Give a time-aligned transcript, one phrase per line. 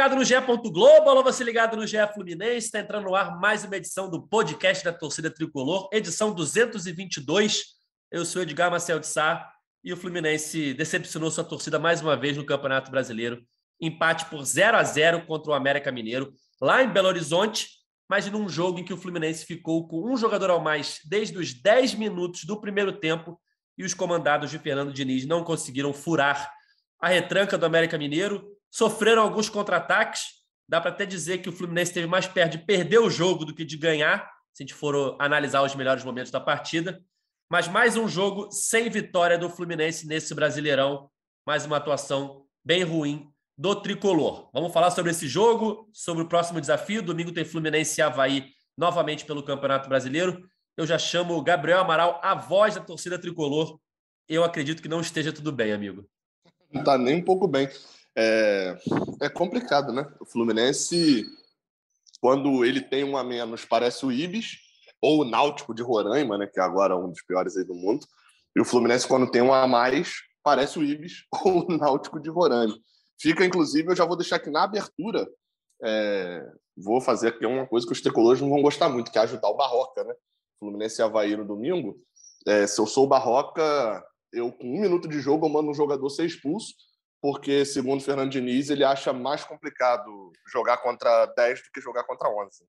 [0.00, 0.34] ligado no GE.
[0.70, 2.68] Globo, alô você ligado no GE Fluminense.
[2.68, 7.64] Está entrando no ar mais uma edição do podcast da torcida tricolor, edição 222.
[8.10, 9.52] Eu sou Edgar Marcel de Sá
[9.84, 13.42] e o Fluminense decepcionou sua torcida mais uma vez no Campeonato Brasileiro.
[13.78, 16.32] Empate por 0 a 0 contra o América Mineiro,
[16.62, 17.68] lá em Belo Horizonte,
[18.08, 21.52] mas num jogo em que o Fluminense ficou com um jogador ao mais desde os
[21.52, 23.38] 10 minutos do primeiro tempo
[23.76, 26.50] e os comandados de Fernando Diniz não conseguiram furar
[26.98, 30.40] a retranca do América Mineiro sofreram alguns contra-ataques.
[30.68, 33.54] Dá para até dizer que o Fluminense esteve mais perto de perder o jogo do
[33.54, 37.02] que de ganhar, se a gente for analisar os melhores momentos da partida.
[37.50, 41.10] Mas mais um jogo sem vitória do Fluminense nesse Brasileirão.
[41.44, 43.28] Mais uma atuação bem ruim
[43.58, 44.48] do tricolor.
[44.54, 47.02] Vamos falar sobre esse jogo, sobre o próximo desafio.
[47.02, 50.48] Domingo tem Fluminense e Havaí novamente pelo Campeonato Brasileiro.
[50.76, 53.78] Eu já chamo o Gabriel Amaral, a voz da torcida tricolor.
[54.28, 56.08] Eu acredito que não esteja tudo bem, amigo.
[56.72, 57.68] Não está nem um pouco bem
[58.16, 58.76] é,
[59.22, 60.10] é complicado, né?
[60.20, 61.24] O Fluminense,
[62.20, 64.58] quando ele tem um a menos, parece o Ibis,
[65.00, 66.46] ou o Náutico de Roraima, né?
[66.46, 68.06] Que é agora um dos piores aí do mundo.
[68.54, 72.28] E o Fluminense, quando tem um a mais, parece o Ibis ou o Náutico de
[72.28, 72.76] Roraima.
[73.20, 75.28] Fica, inclusive, eu já vou deixar aqui na abertura,
[75.82, 76.42] é,
[76.76, 79.48] vou fazer aqui uma coisa que os tricolores não vão gostar muito, que é ajudar
[79.48, 80.14] o Barroca, né?
[80.58, 81.98] Fluminense e Havaí no domingo.
[82.46, 85.74] É, se eu sou o Barroca, eu com um minuto de jogo eu mando um
[85.74, 86.74] jogador ser expulso
[87.20, 92.28] porque, segundo Fernando Diniz, ele acha mais complicado jogar contra 10 do que jogar contra
[92.28, 92.64] 11.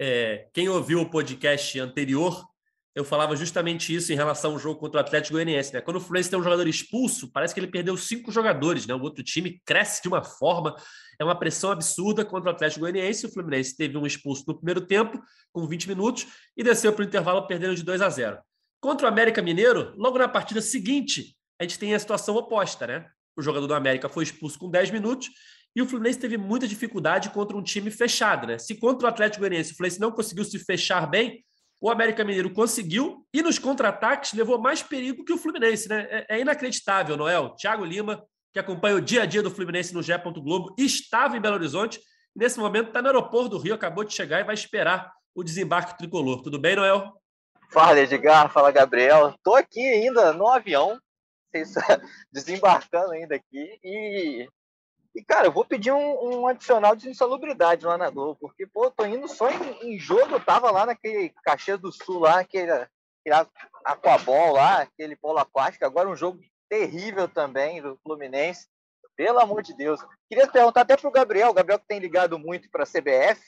[0.00, 2.46] É, quem ouviu o podcast anterior,
[2.94, 5.72] eu falava justamente isso em relação ao jogo contra o Atlético Goianiense.
[5.72, 5.80] Né?
[5.80, 8.86] Quando o Fluminense tem um jogador expulso, parece que ele perdeu cinco jogadores.
[8.86, 8.94] Né?
[8.94, 10.74] O outro time cresce de uma forma,
[11.18, 13.26] é uma pressão absurda contra o Atlético Goianiense.
[13.26, 15.20] O Fluminense teve um expulso no primeiro tempo,
[15.52, 18.38] com 20 minutos, e desceu para o intervalo perdendo de 2 a 0.
[18.80, 23.10] Contra o América Mineiro, logo na partida seguinte, a gente tem a situação oposta, né?
[23.36, 25.28] O jogador do América foi expulso com 10 minutos
[25.74, 28.58] e o Fluminense teve muita dificuldade contra um time fechado, né?
[28.58, 31.44] Se contra o Atlético Goianiense o Fluminense não conseguiu se fechar bem,
[31.80, 36.06] o América Mineiro conseguiu e nos contra-ataques levou mais perigo que o Fluminense, né?
[36.10, 37.50] É, é inacreditável, Noel.
[37.50, 40.16] Thiago Lima, que acompanha o dia a dia do Fluminense no Gé.
[40.16, 42.00] Globo, estava em Belo Horizonte
[42.34, 45.44] e nesse momento está no aeroporto do Rio, acabou de chegar e vai esperar o
[45.44, 46.42] desembarque tricolor.
[46.42, 47.12] Tudo bem, Noel?
[47.70, 48.50] Fala, Edgar.
[48.50, 49.28] Fala, Gabriel.
[49.28, 50.98] Estou aqui ainda no avião
[52.32, 53.78] desembarcando ainda aqui.
[53.82, 54.48] E,
[55.14, 58.90] e, cara, eu vou pedir um, um, adicional de insalubridade lá na Globo, porque, pô,
[58.90, 62.70] tô indo só em, em jogo, eu tava lá naquele Caxias do Sul, lá, aquele,
[62.70, 63.48] aquele
[63.84, 68.68] Aquabol lá, aquele polo aquático, agora um jogo terrível também do Fluminense.
[69.16, 69.98] Pelo amor de Deus.
[70.28, 73.40] Queria perguntar até pro Gabriel, o Gabriel que tem ligado muito para a CBF.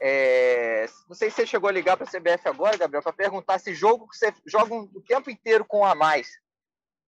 [0.00, 3.58] É, não sei se você chegou a ligar para a CBF agora, Gabriel, para perguntar
[3.58, 6.28] se jogo que você joga o tempo inteiro com a mais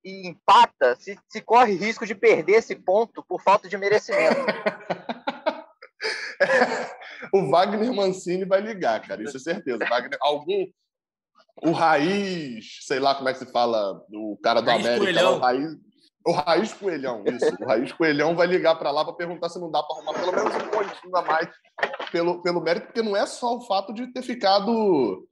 [0.07, 4.39] e empata, se, se corre risco de perder esse ponto por falta de merecimento.
[7.35, 9.85] o Wagner Mancini vai ligar, cara, isso é certeza.
[9.85, 10.65] Wagner, algum.
[11.61, 15.35] O Raiz, sei lá como é que se fala, o cara do Raiz América, Coelhão.
[15.35, 15.73] o Raiz,
[16.25, 17.57] o Raiz Coelhão, isso.
[17.61, 20.33] O Raiz Coelhão vai ligar para lá para perguntar se não dá para arrumar pelo
[20.33, 21.49] menos um pontinho a mais
[22.13, 25.27] pelo, pelo mérito, porque não é só o fato de ter ficado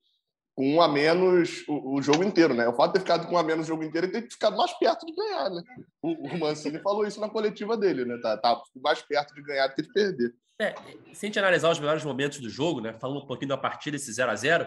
[0.54, 2.68] com um a menos o, o, jogo inteiro, né?
[2.68, 4.56] O fato de ter ficado com um a menos o jogo inteiro, ele tem ficado
[4.56, 5.62] mais perto de ganhar, né?
[6.00, 8.18] O, o Mancini falou isso na coletiva dele, né?
[8.22, 10.32] Tá, tá mais perto de ganhar do que de perder.
[10.60, 10.74] É,
[11.12, 12.92] se a gente analisar os melhores momentos do jogo, né?
[12.92, 14.66] Falando um pouquinho da partida, esse 0 a 0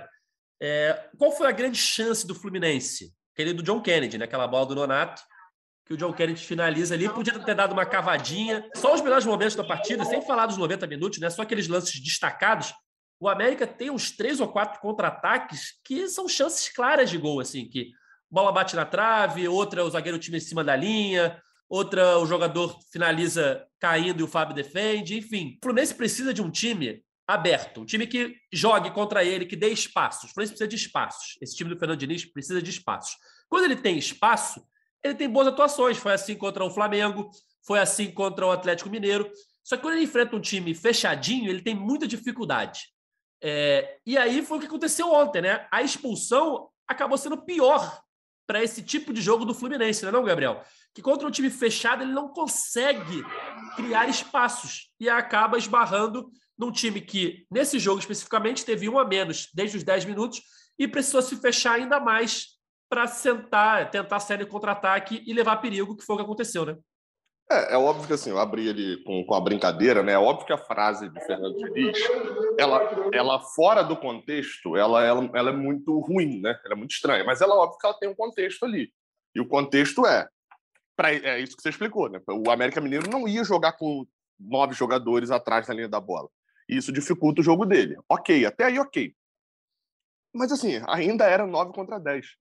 [0.61, 3.13] é, qual foi a grande chance do Fluminense?
[3.33, 4.25] Aquele do John Kennedy, né?
[4.25, 5.21] Aquela bola do Nonato,
[5.85, 8.67] que o John Kennedy finaliza ali, podia ter dado uma cavadinha.
[8.75, 11.29] Só os melhores momentos da partida, sem falar dos 90 minutos, né?
[11.29, 12.73] Só aqueles lances destacados
[13.19, 17.67] o América tem uns três ou quatro contra-ataques que são chances claras de gol, assim,
[17.67, 17.91] que
[18.29, 22.77] bola bate na trave, outra o zagueiro time em cima da linha, outra o jogador
[22.91, 25.57] finaliza caindo e o Fábio defende, enfim.
[25.57, 29.69] O Fluminense precisa de um time aberto, um time que jogue contra ele, que dê
[29.69, 30.29] espaços.
[30.29, 31.37] O Fluminense precisa de espaços.
[31.41, 33.17] Esse time do Fernando Diniz precisa de espaços.
[33.49, 34.63] Quando ele tem espaço,
[35.03, 35.97] ele tem boas atuações.
[35.97, 37.29] Foi assim contra o Flamengo,
[37.65, 39.29] foi assim contra o Atlético Mineiro.
[39.63, 42.87] Só que quando ele enfrenta um time fechadinho, ele tem muita dificuldade.
[43.41, 45.67] É, e aí foi o que aconteceu ontem, né?
[45.71, 48.01] A expulsão acabou sendo pior
[48.47, 50.63] para esse tipo de jogo do Fluminense, não é não, Gabriel?
[50.93, 53.23] Que contra um time fechado ele não consegue
[53.75, 59.49] criar espaços e acaba esbarrando num time que, nesse jogo especificamente, teve um a menos
[59.53, 60.41] desde os 10 minutos
[60.79, 62.57] e precisou se fechar ainda mais
[62.89, 66.77] para sentar, tentar sair no contra-ataque e levar perigo, que foi o que aconteceu, né?
[67.49, 70.11] É, é, óbvio que assim, eu abri ele com, com a brincadeira, né?
[70.13, 71.97] É óbvio que a frase de Fernando Diniz,
[72.59, 76.59] ela, ela fora do contexto, ela, ela, ela é muito ruim, né?
[76.65, 78.91] Ela é muito estranha, mas ela óbvio que ela tem um contexto ali.
[79.33, 80.27] E o contexto é,
[80.93, 82.21] pra, é isso que você explicou, né?
[82.27, 84.05] O América Mineiro não ia jogar com
[84.37, 86.27] nove jogadores atrás da linha da bola.
[86.67, 87.97] E isso dificulta o jogo dele.
[88.09, 89.15] Ok, até aí ok.
[90.33, 92.35] Mas assim, ainda era nove contra dez.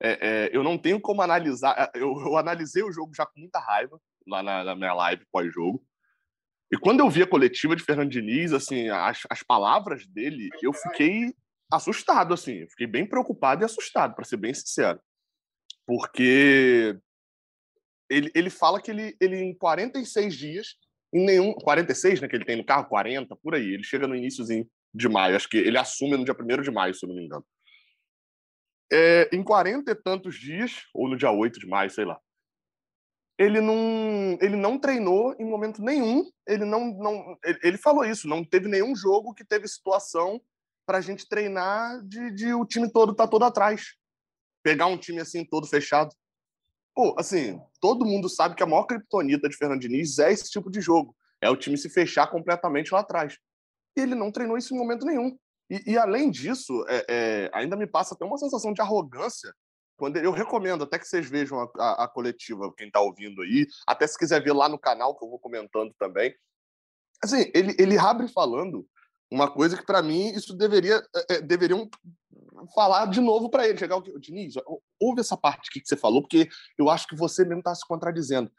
[0.00, 1.90] É, é, eu não tenho como analisar.
[1.94, 5.84] Eu, eu, analisei o jogo já com muita raiva lá na, na minha live pós-jogo.
[6.70, 10.72] E quando eu vi a coletiva de Fernando Diniz, assim, as, as palavras dele, eu
[10.72, 11.34] fiquei
[11.72, 12.68] assustado, assim.
[12.68, 15.00] Fiquei bem preocupado e assustado, para ser bem sincero.
[15.86, 16.98] Porque
[18.10, 20.76] ele, ele fala que ele, ele, em 46 dias,
[21.12, 21.54] em nenhum.
[21.54, 22.28] 46, né?
[22.28, 23.72] Que ele tem no carro, 40, por aí.
[23.72, 25.36] Ele chega no iníciozinho de maio.
[25.36, 27.44] Acho que ele assume no dia 1 de maio, se eu não me engano.
[28.92, 32.18] É, em 40 e tantos dias, ou no dia 8 de maio, sei lá,
[33.38, 36.28] ele não, ele não treinou em momento nenhum.
[36.44, 38.26] Ele não, não ele, falou isso.
[38.26, 40.40] Não teve nenhum jogo que teve situação
[40.84, 43.94] para a gente treinar de, de, o time todo tá todo atrás,
[44.62, 46.12] pegar um time assim todo fechado.
[46.94, 50.68] Pô, assim, todo mundo sabe que a maior criptonita de Fernando Diniz é esse tipo
[50.68, 51.14] de jogo.
[51.40, 53.38] É o time se fechar completamente lá atrás.
[53.96, 55.38] E ele não treinou isso em momento nenhum.
[55.70, 59.54] E, e além disso, é, é, ainda me passa até uma sensação de arrogância
[59.98, 63.66] quando eu recomendo até que vocês vejam a, a, a coletiva, quem está ouvindo aí,
[63.84, 66.32] até se quiser ver lá no canal, que eu vou comentando também.
[67.22, 68.86] Assim, ele, ele abre falando
[69.28, 71.90] uma coisa que, para mim, isso deveria é, deveriam
[72.74, 73.76] falar de novo para ele.
[73.76, 74.54] Chegar o Diniz,
[75.00, 76.48] ouve essa parte que você falou, porque
[76.78, 78.50] eu acho que você mesmo está se contradizendo.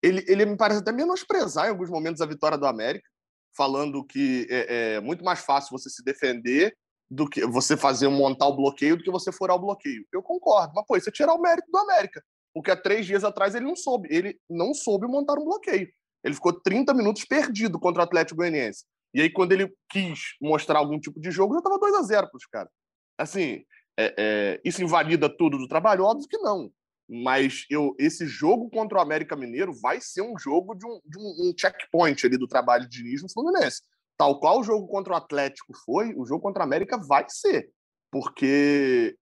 [0.00, 3.08] Ele, ele me parece até menosprezar em alguns momentos a vitória do América,
[3.56, 6.76] falando que é, é muito mais fácil você se defender
[7.10, 10.06] do que você fazer montar o bloqueio do que você furar o bloqueio.
[10.12, 13.54] Eu concordo, mas pô, você tirar o mérito do América, porque há três dias atrás
[13.54, 15.88] ele não soube, ele não soube montar um bloqueio.
[16.24, 18.84] Ele ficou 30 minutos perdido contra o Atlético Goianiense.
[19.12, 22.28] E aí, quando ele quis mostrar algum tipo de jogo, já estava 2 a 0
[22.28, 22.72] para os caras.
[23.16, 23.64] Assim,
[23.96, 26.04] é, é, isso invalida tudo do trabalho?
[26.04, 26.70] Óbvio que não.
[27.08, 31.18] Mas eu, esse jogo contra o América Mineiro vai ser um jogo de um, de
[31.18, 33.82] um, um checkpoint ali do trabalho de Diniz no Fluminense.
[34.16, 37.70] Tal qual o jogo contra o Atlético foi, o jogo contra o América vai ser.
[38.10, 39.16] Porque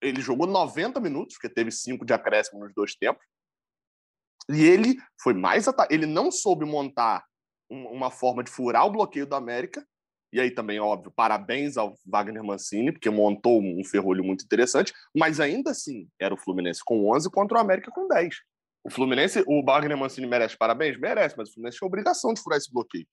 [0.00, 3.24] ele jogou 90 minutos, porque teve cinco de acréscimo nos dois tempos.
[4.48, 7.24] E ele foi mais ele não soube montar
[7.70, 9.86] uma forma de furar o bloqueio do América.
[10.32, 15.40] E aí também, óbvio, parabéns ao Wagner Mancini, porque montou um ferrolho muito interessante, mas
[15.40, 18.36] ainda assim, era o Fluminense com 11 contra o América com 10.
[18.84, 20.98] O Fluminense, o Wagner Mancini merece parabéns?
[20.98, 23.06] Merece, mas o Fluminense tinha obrigação de furar esse bloqueio.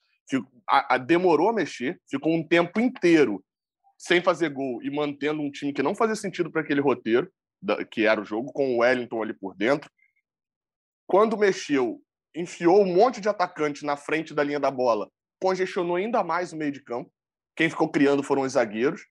[0.70, 3.44] A, a, demorou a mexer, ficou um tempo inteiro
[3.98, 7.32] sem fazer gol e mantendo um time que não fazia sentido para aquele roteiro,
[7.62, 9.90] da, que era o jogo, com o Wellington ali por dentro.
[11.08, 12.02] Quando mexeu,
[12.36, 15.10] enfiou um monte de atacante na frente da linha da bola,
[15.42, 17.12] congestionou ainda mais o meio de campo.
[17.56, 19.08] Quem ficou criando foram os zagueiros.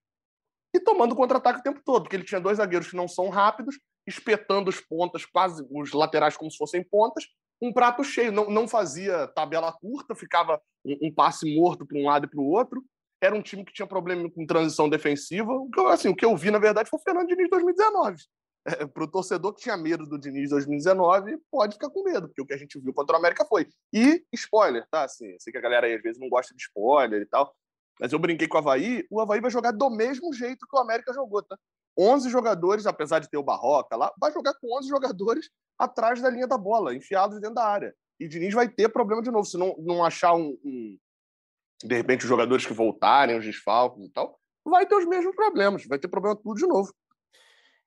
[0.74, 3.78] E tomando contra-ataque o tempo todo, porque ele tinha dois zagueiros que não são rápidos,
[4.06, 7.24] espetando os pontas, quase os laterais como se fossem pontas,
[7.61, 8.32] um prato cheio.
[8.32, 12.41] Não, não fazia tabela curta, ficava um, um passe morto para um lado e para
[12.41, 12.85] o outro.
[13.20, 15.53] Era um time que tinha problema com transição defensiva.
[15.53, 18.23] O que, eu, assim, o que eu vi, na verdade, foi o Fernando Diniz 2019.
[18.67, 22.43] É, para o torcedor que tinha medo do Diniz 2019, pode ficar com medo, porque
[22.43, 23.69] o que a gente viu contra o América foi.
[23.93, 25.05] E, spoiler, tá?
[25.05, 27.55] Assim, sei que a galera aí às vezes não gosta de spoiler e tal,
[28.00, 30.81] mas eu brinquei com o Havaí, o Havaí vai jogar do mesmo jeito que o
[30.81, 31.56] América jogou, tá?
[31.98, 36.31] 11 jogadores, apesar de ter o Barroca lá, vai jogar com 11 jogadores atrás da
[36.31, 37.94] linha da bola, enfiados dentro da área.
[38.19, 40.98] E Diniz vai ter problema de novo, se não, não achar um, um,
[41.84, 45.86] De repente, os jogadores que voltarem, os desfalques e tal, vai ter os mesmos problemas,
[45.86, 46.93] vai ter problema tudo de novo.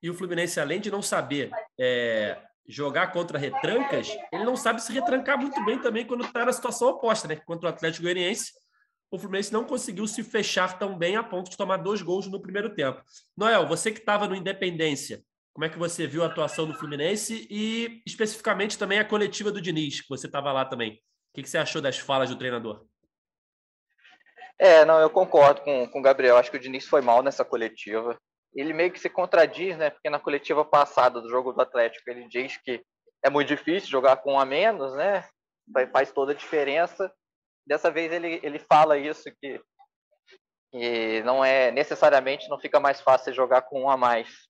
[0.01, 4.94] E o Fluminense, além de não saber é, jogar contra retrancas, ele não sabe se
[4.94, 7.36] retrancar muito bem também quando está na situação oposta, né?
[7.36, 8.54] Contra o Atlético Goianiense,
[9.12, 12.42] o Fluminense não conseguiu se fechar tão bem a ponto de tomar dois gols no
[12.42, 13.01] primeiro tempo.
[13.36, 15.24] Noel, você que estava no Independência,
[15.54, 19.62] como é que você viu a atuação do Fluminense e especificamente também a coletiva do
[19.62, 20.94] Diniz, que você estava lá também?
[20.94, 22.86] O que, que, você achou das falas do treinador?
[24.58, 26.38] É, não, eu concordo com, com o Gabriel.
[26.38, 28.20] Acho que o Diniz foi mal nessa coletiva.
[28.54, 29.89] Ele meio que se contradiz, né?
[29.89, 32.84] Porque na coletiva passada do jogo do Atlético ele diz que
[33.24, 35.28] é muito difícil jogar com um a menos, né?
[35.92, 37.12] Faz toda a diferença
[37.70, 39.62] dessa vez ele, ele fala isso que,
[40.72, 44.50] que não é necessariamente não fica mais fácil jogar com um a mais.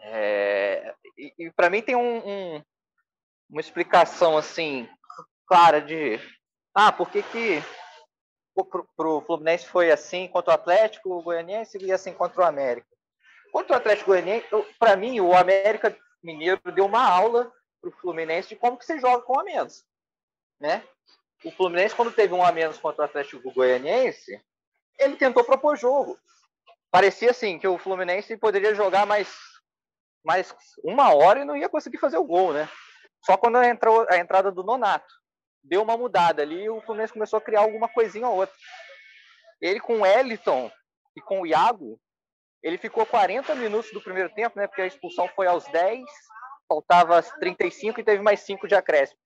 [0.00, 2.62] É, e, e para mim tem um, um,
[3.50, 4.88] uma explicação assim
[5.44, 6.20] clara de
[6.72, 7.60] ah por que que
[8.96, 12.86] para o Fluminense foi assim contra o Atlético o Goianiense e assim contra o América.
[13.50, 14.46] Contra o Atlético Goianiense,
[14.78, 19.00] para mim o América Mineiro deu uma aula para o Fluminense de como que se
[19.00, 19.84] joga com a menos,
[20.60, 20.86] né?
[21.44, 24.40] O Fluminense, quando teve um a menos contra o Atlético Goianiense,
[24.98, 26.18] ele tentou propor jogo.
[26.90, 29.32] Parecia assim que o Fluminense poderia jogar mais,
[30.24, 32.68] mais uma hora e não ia conseguir fazer o gol, né?
[33.24, 35.14] Só quando entrou a entrada do Nonato.
[35.62, 38.54] deu uma mudada ali e o Fluminense começou a criar alguma coisinha ou outra.
[39.60, 40.70] Ele com o Eliton
[41.16, 42.00] e com o Iago,
[42.62, 44.66] ele ficou 40 minutos do primeiro tempo, né?
[44.66, 46.04] Porque a expulsão foi aos 10,
[46.68, 49.20] faltava 35 e teve mais 5 de acréscimo.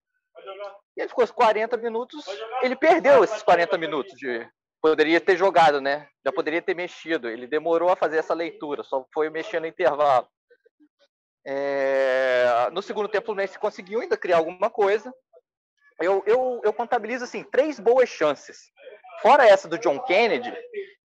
[0.97, 2.25] E ele ficou 40 minutos,
[2.63, 4.47] ele perdeu esses 40 minutos de
[4.83, 6.09] poderia ter jogado, né?
[6.27, 7.29] Já poderia ter mexido.
[7.29, 10.27] Ele demorou a fazer essa leitura, só foi mexer no intervalo.
[11.47, 12.69] É...
[12.73, 15.15] No segundo tempo, o Fluminense conseguiu ainda criar alguma coisa.
[16.01, 18.59] Eu, eu, eu contabilizo assim três boas chances.
[19.21, 20.53] Fora essa do John Kennedy,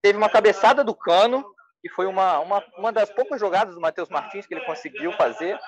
[0.02, 1.46] teve uma cabeçada do Cano,
[1.82, 5.60] que foi uma, uma, uma das poucas jogadas do Matheus Martins que ele conseguiu fazer.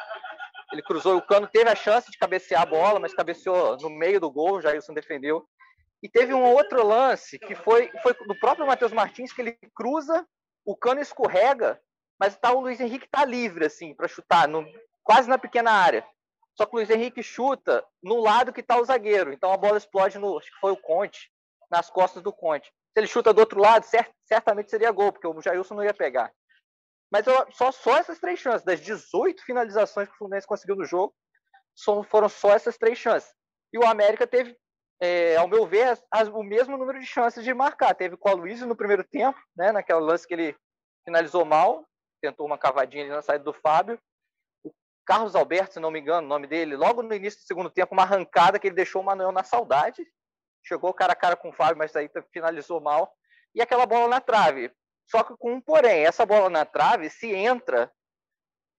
[0.71, 4.19] Ele cruzou o Cano, teve a chance de cabecear a bola, mas cabeceou no meio
[4.19, 5.47] do gol, o Jailson defendeu.
[6.01, 10.25] E teve um outro lance que foi, foi do próprio Matheus Martins, que ele cruza,
[10.63, 11.79] o Cano escorrega,
[12.19, 14.65] mas tá, o Luiz Henrique tá livre, assim, para chutar, no,
[15.03, 16.05] quase na pequena área.
[16.55, 19.31] Só que o Luiz Henrique chuta no lado que tá o zagueiro.
[19.31, 20.37] Então a bola explode no.
[20.37, 21.31] Acho que foi o Conte,
[21.71, 22.67] nas costas do Conte.
[22.67, 25.93] Se ele chuta do outro lado, cert, certamente seria gol, porque o Jailson não ia
[25.93, 26.31] pegar.
[27.11, 28.63] Mas eu, só, só essas três chances.
[28.63, 31.13] Das 18 finalizações que o Fluminense conseguiu no jogo,
[31.75, 33.33] só, foram só essas três chances.
[33.73, 34.55] E o América teve,
[35.01, 37.95] é, ao meu ver, as, o mesmo número de chances de marcar.
[37.95, 40.55] Teve com o Luiz no primeiro tempo, né, naquela lance que ele
[41.05, 41.85] finalizou mal,
[42.21, 43.99] tentou uma cavadinha ali na saída do Fábio.
[44.63, 44.71] O
[45.05, 47.93] Carlos Alberto, se não me engano, o nome dele, logo no início do segundo tempo,
[47.93, 50.05] uma arrancada que ele deixou o Manuel na saudade.
[50.63, 53.11] Chegou cara a cara com o Fábio, mas aí finalizou mal.
[53.55, 54.71] E aquela bola na trave.
[55.09, 57.91] Só que com um porém, essa bola na trave, se entra,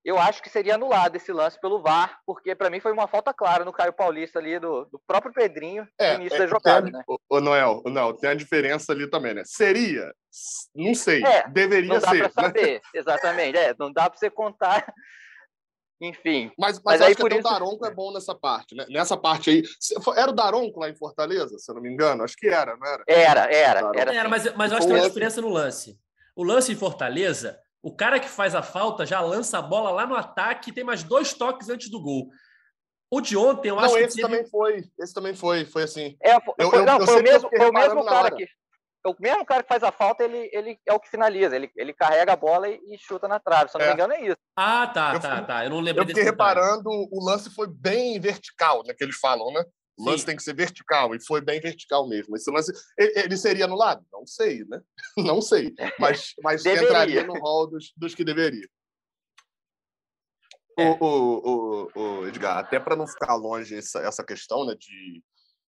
[0.03, 3.33] eu acho que seria anulado esse lance pelo VAR, porque para mim foi uma falta
[3.33, 6.83] clara no Caio Paulista ali, do, do próprio Pedrinho, é, no início é, da jogada.
[6.83, 7.03] Tem, né?
[7.29, 9.43] o, Noel, não, tem a diferença ali também, né?
[9.45, 10.11] Seria,
[10.73, 12.31] não sei, é, deveria não dá ser.
[12.31, 12.81] Pra saber, né?
[12.95, 14.85] exatamente, é, não dá para você contar.
[16.03, 16.51] Enfim.
[16.57, 17.41] Mas, mas, mas aí, por isso...
[17.41, 18.87] o Daronco é bom nessa parte, né?
[18.89, 19.63] Nessa parte aí.
[20.17, 22.23] Era o Daronco lá em Fortaleza, se eu não me engano?
[22.23, 23.03] Acho que era, não era?
[23.05, 23.91] Era, era.
[23.95, 25.99] Era, era mas, mas eu acho que tem uma diferença no lance.
[26.35, 30.05] O lance em Fortaleza, o cara que faz a falta já lança a bola lá
[30.05, 32.29] no ataque e tem mais dois toques antes do gol.
[33.09, 34.01] O de ontem, eu não, acho que.
[34.01, 34.83] Esse também foi.
[34.97, 35.65] Esse também foi.
[35.65, 36.15] Foi assim.
[36.21, 38.47] É, foi, eu, eu, não, eu foi, o mesmo, foi o mesmo cara que.
[39.03, 41.55] O mesmo cara que faz a falta, ele, ele é o que finaliza.
[41.55, 43.69] Ele, ele carrega a bola e, e chuta na trave.
[43.69, 43.89] Se eu não é.
[43.89, 44.37] me engano, é isso.
[44.55, 45.65] Ah, tá, tá, tá.
[45.65, 48.93] Eu não lembro Eu fiquei reparando, o lance foi bem vertical, né?
[48.93, 49.65] Que eles falam, né?
[50.01, 50.25] O lance Sim.
[50.25, 54.03] tem que ser vertical, e foi bem vertical mesmo.Esse lance, ele seria anulado?
[54.11, 54.81] Não sei, né?
[55.17, 55.75] Não sei.
[55.99, 58.67] Mas, mas entraria no rol dos, dos que deveria.
[60.79, 60.89] É.
[60.89, 65.23] O, o, o, o, Edgar, até para não ficar longe essa, essa questão né, de,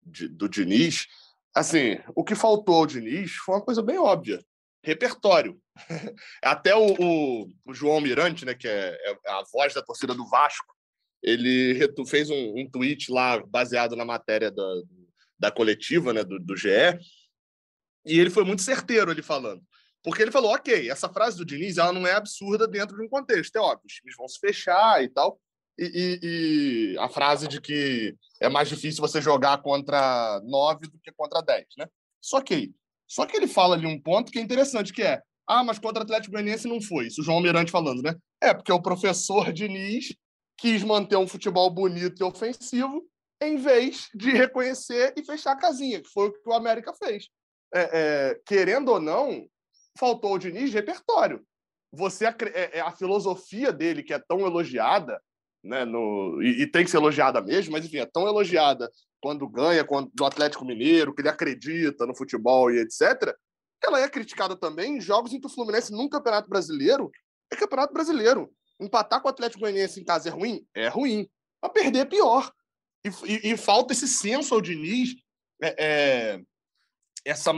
[0.04, 1.06] de, do Diniz,
[1.54, 4.45] assim, o que faltou ao Diniz foi uma coisa bem óbvia.
[4.83, 5.61] Repertório.
[6.42, 10.28] Até o, o, o João Mirante, né, que é, é a voz da torcida do
[10.28, 10.75] Vasco,
[11.26, 14.83] ele fez um, um tweet lá baseado na matéria da,
[15.37, 16.68] da coletiva né, do, do GE,
[18.06, 19.61] e ele foi muito certeiro ali falando.
[20.04, 23.09] Porque ele falou, ok, essa frase do Diniz ela não é absurda dentro de um
[23.09, 25.40] contexto, é óbvio, os times vão se fechar e tal,
[25.76, 25.85] e,
[26.23, 31.12] e, e, a frase de que é mais difícil você jogar contra nove do que
[31.12, 31.87] contra dez, né?
[32.21, 32.73] Só que,
[33.06, 36.00] só que ele fala ali um ponto que é interessante, que é, ah, mas contra
[36.00, 38.14] o Atlético Goianiense não foi, isso o João Almirante falando, né?
[38.40, 40.14] É, porque o professor Diniz
[40.57, 43.07] quis manter um futebol bonito e ofensivo,
[43.41, 47.29] em vez de reconhecer e fechar a casinha, que foi o que o América fez.
[47.75, 49.47] É, é, querendo ou não,
[49.99, 51.45] faltou o Diniz repertório.
[51.93, 55.21] Você a, é, é, a filosofia dele, que é tão elogiada,
[55.63, 59.49] né, no, e, e, tem que ser elogiada mesmo, mas enfim, é tão elogiada quando
[59.49, 63.35] ganha quando, do Atlético Mineiro, que ele acredita no futebol e etc.,
[63.85, 67.11] ela é criticada também em jogos em que o Fluminense, num campeonato brasileiro,
[67.53, 68.51] é campeonato brasileiro.
[68.78, 70.66] Empatar com o Atlético Goianiense em casa é ruim?
[70.75, 71.28] É ruim.
[71.62, 72.52] Mas perder é pior.
[73.04, 75.14] E, e, e falta esse senso ao Diniz,
[75.62, 76.40] é, é,
[77.25, 77.52] essa.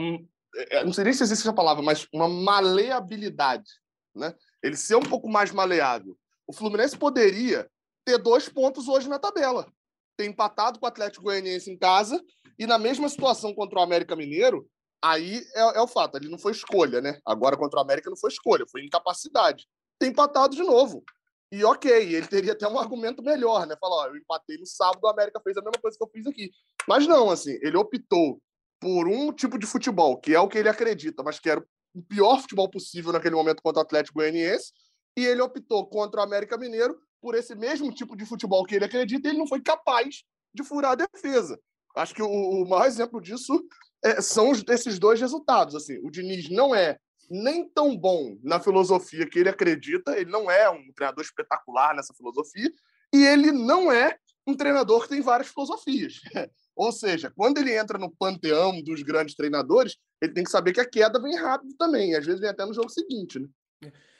[0.55, 3.69] É, não sei nem se existe essa palavra, mas uma maleabilidade.
[4.15, 4.33] Né?
[4.63, 6.17] Ele ser um pouco mais maleável.
[6.47, 7.69] O Fluminense poderia
[8.05, 9.71] ter dois pontos hoje na tabela.
[10.17, 12.23] Ter empatado com o Atlético Goianiense em casa
[12.57, 14.67] e na mesma situação contra o América Mineiro,
[15.01, 17.19] aí é, é, o fato, ele não foi escolha, né?
[17.25, 19.65] Agora contra o América não foi escolha, foi incapacidade
[19.99, 21.03] ter empatado de novo.
[21.51, 23.75] E ok, ele teria até um argumento melhor, né?
[23.79, 26.27] Falar, ó, eu empatei no sábado, a América fez a mesma coisa que eu fiz
[26.27, 26.51] aqui.
[26.87, 28.39] Mas não, assim, ele optou
[28.79, 31.63] por um tipo de futebol, que é o que ele acredita, mas que era
[31.93, 34.71] o pior futebol possível naquele momento contra o Atlético Goianiense,
[35.17, 38.85] e ele optou contra o América Mineiro por esse mesmo tipo de futebol que ele
[38.85, 41.59] acredita, e ele não foi capaz de furar a defesa.
[41.95, 43.61] Acho que o, o maior exemplo disso
[44.03, 45.75] é, são esses dois resultados.
[45.75, 46.97] Assim, o Diniz não é
[47.29, 52.13] nem tão bom na filosofia que ele acredita, ele não é um treinador espetacular nessa
[52.13, 52.71] filosofia,
[53.13, 54.17] e ele não é
[54.47, 56.21] um treinador que tem várias filosofias.
[56.75, 60.79] Ou seja, quando ele entra no panteão dos grandes treinadores, ele tem que saber que
[60.79, 62.11] a queda vem rápido também.
[62.11, 63.47] E às vezes vem até no jogo seguinte, né?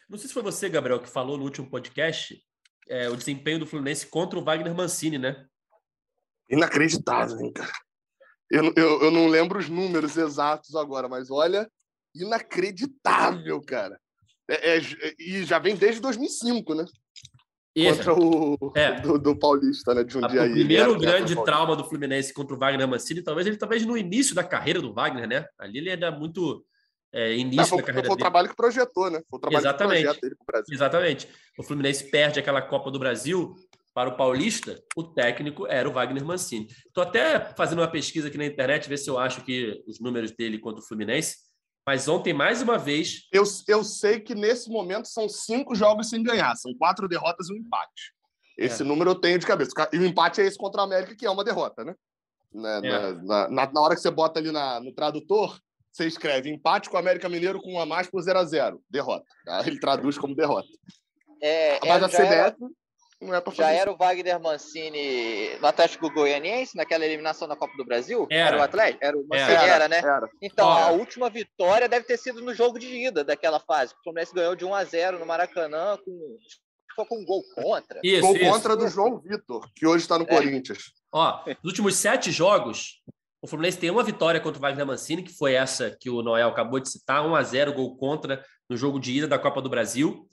[0.10, 2.44] Não sei se foi você, Gabriel, que falou no último podcast
[2.90, 5.46] é, o desempenho do Fluminense contra o Wagner Mancini, né?
[6.50, 7.72] Inacreditável, hein, cara?
[8.50, 11.70] Eu, eu, eu não lembro os números exatos agora, mas olha,
[12.16, 14.00] inacreditável, cara.
[14.50, 14.82] É, é,
[15.20, 16.86] e já vem desde 2005, né?
[17.76, 19.00] Contra o é.
[19.02, 20.04] do, do, Paulista, né?
[20.04, 23.58] De um dia O primeiro grande trauma do Fluminense contra o Wagner Mancini, talvez ele
[23.58, 25.46] talvez no início da carreira do Wagner, né?
[25.58, 26.66] Ali ele era muito
[27.12, 29.22] é, início foi, da carreira foi o trabalho que projetou, né?
[29.30, 30.16] Foi o trabalho Exatamente.
[30.16, 30.76] que dele Brasil.
[30.76, 31.28] Exatamente.
[31.58, 33.56] O Fluminense perde aquela Copa do Brasil
[33.94, 36.68] para o Paulista, o técnico era o Wagner Mancini.
[36.86, 40.32] Estou até fazendo uma pesquisa aqui na internet, ver se eu acho que os números
[40.32, 41.38] dele contra o Fluminense.
[41.86, 43.28] Mas ontem, mais uma vez.
[43.32, 47.54] Eu, eu sei que nesse momento são cinco jogos sem ganhar, são quatro derrotas e
[47.54, 48.14] um empate.
[48.58, 48.86] Esse é.
[48.86, 49.72] número eu tenho de cabeça.
[49.94, 51.96] E o empate é esse contra a América, que é uma derrota, né?
[52.54, 53.14] Na, é.
[53.14, 55.60] na, na, na hora que você bota ali na, no tradutor,
[55.92, 58.82] você escreve empate com o América Mineiro com um a mais por 0 a 0
[58.90, 59.26] derrota.
[59.48, 60.68] Aí ele traduz como derrota.
[61.42, 62.56] É, Mas é, a CBF era,
[63.22, 67.76] não é para Já era o Wagner Mancini no Atlético Goianiense, naquela eliminação da Copa
[67.76, 68.28] do Brasil?
[68.30, 69.06] Era, era o Atlético?
[69.06, 69.98] Era o Mancini, era, era né?
[69.98, 70.30] Era.
[70.42, 73.94] Então, a última vitória deve ter sido no jogo de ida daquela fase.
[73.94, 76.38] O Fluminense ganhou de 1 a 0 no Maracanã com
[76.96, 78.00] foi com um gol contra.
[78.04, 78.52] Isso, gol isso.
[78.52, 80.28] contra do João Vitor, que hoje está no é.
[80.28, 80.92] Corinthians.
[81.12, 83.02] Ó, nos últimos sete jogos,
[83.42, 86.50] o Fluminense tem uma vitória contra o Wagner Mancini, que foi essa que o Noel
[86.50, 89.70] acabou de citar, 1 a 0 gol contra no jogo de ida da Copa do
[89.70, 90.30] Brasil.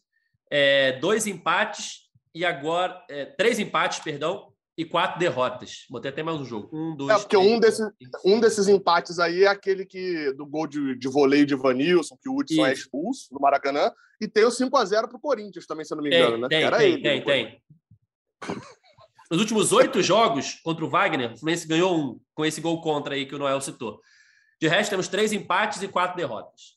[0.51, 2.06] É, dois empates
[2.37, 5.87] e agora é, três empates, perdão, e quatro derrotas.
[5.89, 6.69] Botei até mais um jogo.
[6.71, 7.87] Um, dois, é, porque três, um, desses,
[8.23, 12.29] um desses empates aí é aquele que do gol de, de voleio de Vanilson, que
[12.29, 13.91] o Hudson é expulso no Maracanã,
[14.21, 16.33] e tem o 5 a 0 para o Corinthians também, se eu não me engano,
[16.33, 16.49] tem, né?
[16.49, 17.63] Tem, Era tem, ele, tem, tem.
[19.31, 23.15] Nos últimos oito jogos contra o Wagner, o Fluminense ganhou um com esse gol contra
[23.15, 23.99] aí que o Noel citou.
[24.61, 26.77] De resto, temos três empates e quatro derrotas.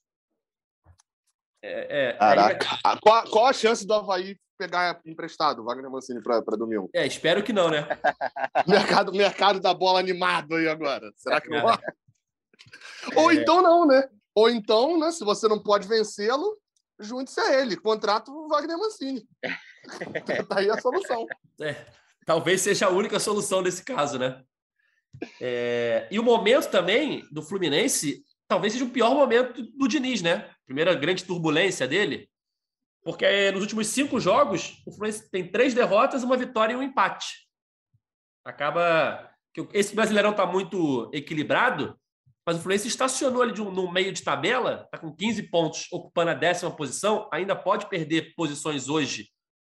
[1.62, 2.80] É, é, Caraca.
[2.86, 2.98] Aí...
[3.02, 6.90] Qual, qual, a chance do Havaí pegar emprestado Wagner Mancini para domingo?
[6.94, 7.88] É, espero que não, né?
[8.68, 11.12] mercado, mercado da bola animado aí agora.
[11.16, 11.80] Será que não vai?
[13.16, 13.36] Ou é.
[13.36, 14.08] então não, né?
[14.36, 16.58] Ou então, né, se você não pode vencê-lo,
[17.00, 17.78] junte-se a ele.
[17.78, 19.26] Contrato o Wagner Mancini.
[20.50, 21.26] tá aí a solução.
[21.62, 21.76] É
[22.30, 24.44] talvez seja a única solução nesse caso, né?
[25.42, 30.48] É, e o momento também do Fluminense talvez seja o pior momento do Diniz, né?
[30.64, 32.30] Primeira grande turbulência dele,
[33.04, 37.48] porque nos últimos cinco jogos o Fluminense tem três derrotas, uma vitória e um empate.
[38.46, 42.00] Acaba que esse Brasileirão está muito equilibrado,
[42.46, 46.32] mas o Fluminense estacionou ali um, no meio de tabela, está com 15 pontos, ocupando
[46.32, 49.30] a décima posição, ainda pode perder posições hoje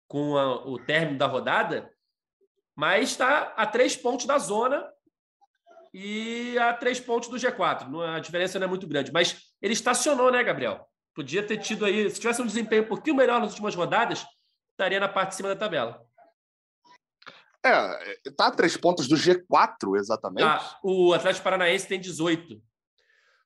[0.09, 1.91] com a, o término da rodada,
[2.77, 4.89] mas está a três pontos da zona
[5.93, 8.17] e a três pontos do G4.
[8.17, 10.90] A diferença não é muito grande, mas ele estacionou, né, Gabriel?
[11.15, 14.25] Podia ter tido aí, se tivesse um desempenho um pouquinho melhor nas últimas rodadas,
[14.73, 16.05] estaria na parte de cima da tabela.
[17.65, 20.45] É, tá a três pontos do G4, exatamente.
[20.45, 20.79] Tá.
[20.83, 22.61] O Atlético Paranaense tem 18.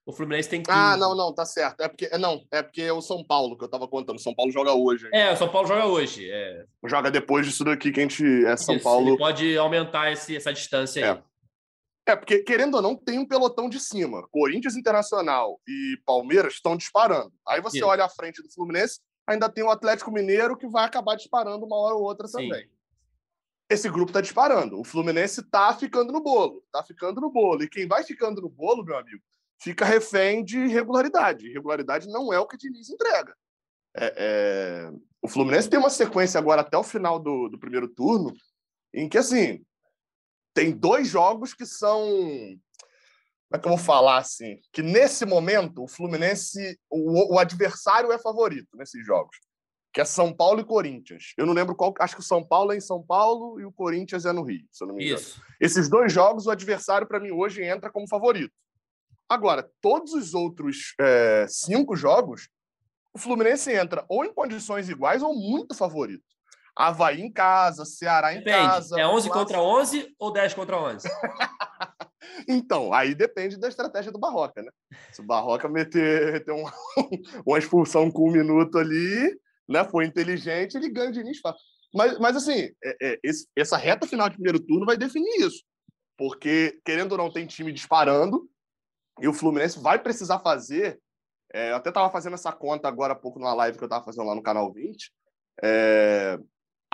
[0.07, 0.71] O Fluminense tem 15.
[0.79, 1.81] Ah, não, não, tá certo.
[1.81, 4.21] É porque, não, é porque é o São Paulo que eu tava contando.
[4.21, 5.09] São Paulo joga hoje.
[5.13, 6.31] É, o São Paulo joga hoje.
[6.31, 6.67] É...
[6.85, 9.09] Joga depois disso daqui que a gente é São Isso, Paulo.
[9.09, 11.23] Ele pode aumentar esse, essa distância aí.
[12.07, 12.17] É.
[12.17, 14.27] porque, querendo ou não, tem um pelotão de cima.
[14.29, 17.33] Corinthians Internacional e Palmeiras estão disparando.
[17.47, 17.87] Aí você Isso.
[17.87, 21.77] olha à frente do Fluminense, ainda tem o Atlético Mineiro que vai acabar disparando uma
[21.77, 22.49] hora ou outra Sim.
[22.49, 22.69] também.
[23.69, 24.79] Esse grupo está disparando.
[24.79, 26.63] O Fluminense está ficando no bolo.
[26.67, 27.63] Está ficando no bolo.
[27.63, 29.23] E quem vai ficando no bolo, meu amigo,
[29.59, 31.51] fica refém de regularidade.
[31.51, 33.35] Regularidade não é o que o Diniz entrega.
[33.97, 34.93] É, é...
[35.23, 38.33] O Fluminense tem uma sequência agora até o final do, do primeiro turno
[38.93, 39.65] em que, assim,
[40.55, 42.01] tem dois jogos que são.
[42.01, 44.61] Como é que eu vou falar assim?
[44.73, 49.37] Que nesse momento o Fluminense, o, o adversário é favorito nesses jogos,
[49.93, 51.35] que é São Paulo e Corinthians.
[51.37, 53.73] Eu não lembro qual, acho que o São Paulo é em São Paulo e o
[53.73, 55.21] Corinthians é no Rio, se eu não me engano.
[55.21, 55.43] Isso.
[55.61, 58.55] Esses dois jogos, o adversário para mim hoje entra como favorito.
[59.29, 62.49] Agora, todos os outros é, cinco jogos,
[63.13, 66.25] o Fluminense entra ou em condições iguais ou muito favorito.
[66.77, 68.57] Havaí em casa, Ceará em depende.
[68.57, 69.01] casa.
[69.01, 71.09] É 11 contra 11 ou 10 contra 11?
[72.49, 74.71] então, aí depende da estratégia do Barroca, né?
[75.13, 76.73] Se o Barroca meter, meter uma,
[77.47, 81.63] uma expulsão com um minuto ali, né, foi inteligente, ele ganha o Diniz fácil.
[81.95, 85.63] Mas, mas assim, é, é, esse, essa reta final de primeiro turno vai definir isso.
[86.17, 88.49] Porque, querendo ou não, tem time disparando,
[89.21, 91.01] e o Fluminense vai precisar fazer.
[91.53, 94.05] É, eu até estava fazendo essa conta agora há pouco numa live que eu estava
[94.05, 95.13] fazendo lá no canal 20.
[95.63, 96.39] É,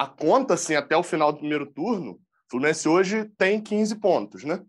[0.00, 2.18] a conta, assim, até o final do primeiro turno, o
[2.50, 4.64] Fluminense hoje tem 15 pontos, né?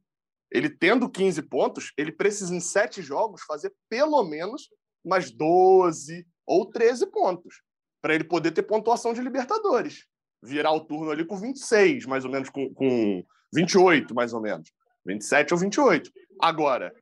[0.51, 4.67] Ele tendo 15 pontos, ele precisa em sete jogos fazer pelo menos
[5.01, 7.61] mais 12 ou 13 pontos
[8.01, 10.05] para ele poder ter pontuação de Libertadores.
[10.43, 14.69] Virar o turno ali com 26, mais ou menos, com, com 28, mais ou menos.
[15.05, 16.11] 27 ou 28.
[16.41, 16.93] Agora,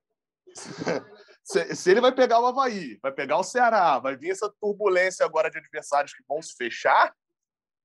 [1.44, 5.50] se, ele vai pegar o Havaí, vai pegar o Ceará, vai vir essa turbulência agora
[5.50, 7.12] de adversários que vão se fechar,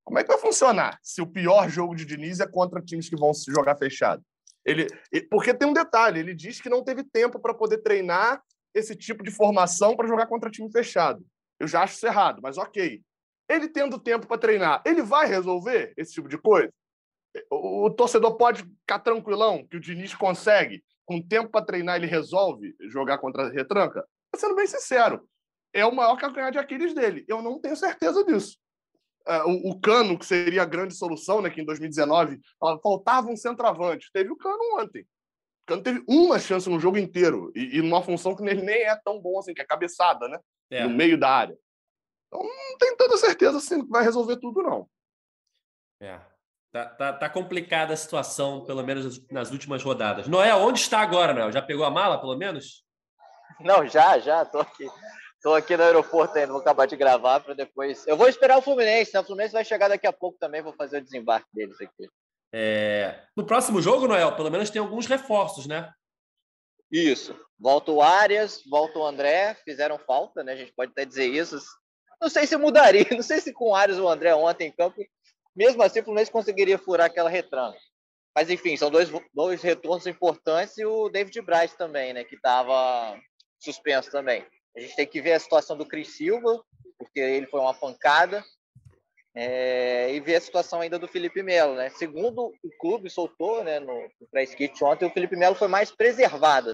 [0.04, 3.16] como é que vai funcionar se o pior jogo de Diniz é contra times que
[3.16, 4.22] vão se jogar fechado?
[4.64, 4.86] Ele,
[5.30, 8.42] porque tem um detalhe, ele diz que não teve tempo para poder treinar
[8.74, 11.24] esse tipo de formação para jogar contra time fechado.
[11.58, 13.02] Eu já acho isso errado, mas ok.
[13.48, 16.72] Ele tendo tempo para treinar, ele vai resolver esse tipo de coisa?
[17.50, 22.06] O, o torcedor pode ficar tranquilão que o Diniz consegue com tempo para treinar, ele
[22.06, 24.06] resolve jogar contra a retranca?
[24.34, 25.28] Sendo bem sincero,
[25.72, 27.24] é o maior calcanhar de Aquiles dele.
[27.28, 28.56] Eu não tenho certeza disso.
[29.26, 32.38] Uh, o, o, Cano, que seria a grande solução, né, que em 2019
[32.82, 34.10] faltava um centroavante.
[34.12, 35.02] Teve o Cano ontem.
[35.02, 38.82] O Cano teve uma chance no jogo inteiro, e, e numa função que ele nem
[38.82, 40.38] é tão bom assim, que é cabeçada, né?
[40.70, 40.84] É.
[40.84, 41.56] No meio da área.
[42.26, 44.88] Então não tem tanta certeza assim que vai resolver tudo, não.
[46.00, 46.20] É.
[46.70, 50.26] Tá, tá, tá, complicada a situação, pelo menos nas últimas rodadas.
[50.26, 51.52] Noel, onde está agora, Noel?
[51.52, 52.84] Já pegou a mala, pelo menos?
[53.60, 54.44] Não, já, já.
[54.44, 54.84] Tô aqui.
[55.44, 58.06] Tô aqui no aeroporto ainda, vou acabar de gravar para depois.
[58.06, 59.20] Eu vou esperar o Fluminense, né?
[59.20, 62.08] O Fluminense vai chegar daqui a pouco também, vou fazer o desembarque deles aqui.
[62.50, 63.20] É...
[63.36, 65.92] No próximo jogo, Noel, pelo menos tem alguns reforços, né?
[66.90, 67.38] Isso.
[67.58, 70.54] Volta o Arias, volta o André, fizeram falta, né?
[70.54, 71.58] A gente pode até dizer isso.
[72.18, 74.72] Não sei se mudaria, não sei se com o Arias ou o André ontem em
[74.72, 75.04] campo
[75.54, 77.78] mesmo assim, o Fluminense conseguiria furar aquela retranca.
[78.34, 82.24] Mas, enfim, são dois, dois retornos importantes e o David Braz também, né?
[82.24, 83.16] Que estava
[83.60, 84.44] suspenso também.
[84.76, 86.62] A gente tem que ver a situação do Cris Silva,
[86.98, 88.42] porque ele foi uma pancada.
[89.36, 91.90] É, e ver a situação ainda do Felipe Melo, né?
[91.90, 94.08] Segundo o clube soltou, né, no,
[94.56, 96.70] kit ontem, o Felipe Melo foi mais preservado.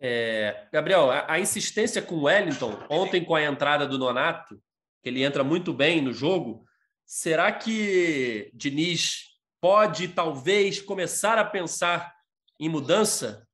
[0.00, 4.56] É, Gabriel, a, a, insistência com o Wellington, ontem com a entrada do Nonato,
[5.02, 6.64] que ele entra muito bem no jogo,
[7.06, 9.28] Será que Diniz
[9.60, 12.12] pode, talvez, começar a pensar
[12.58, 13.46] em mudança?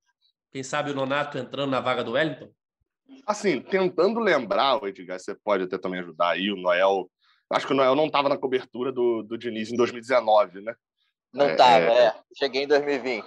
[0.51, 2.51] Quem sabe o Nonato entrando na vaga do Wellington?
[3.27, 7.11] Assim, tentando lembrar, o Edgar, você pode até também ajudar aí, o Noel.
[7.51, 10.75] Acho que o Noel não estava na cobertura do, do Diniz em 2019, né?
[11.33, 12.15] Não estava, é, é.
[12.37, 13.25] Cheguei em 2020.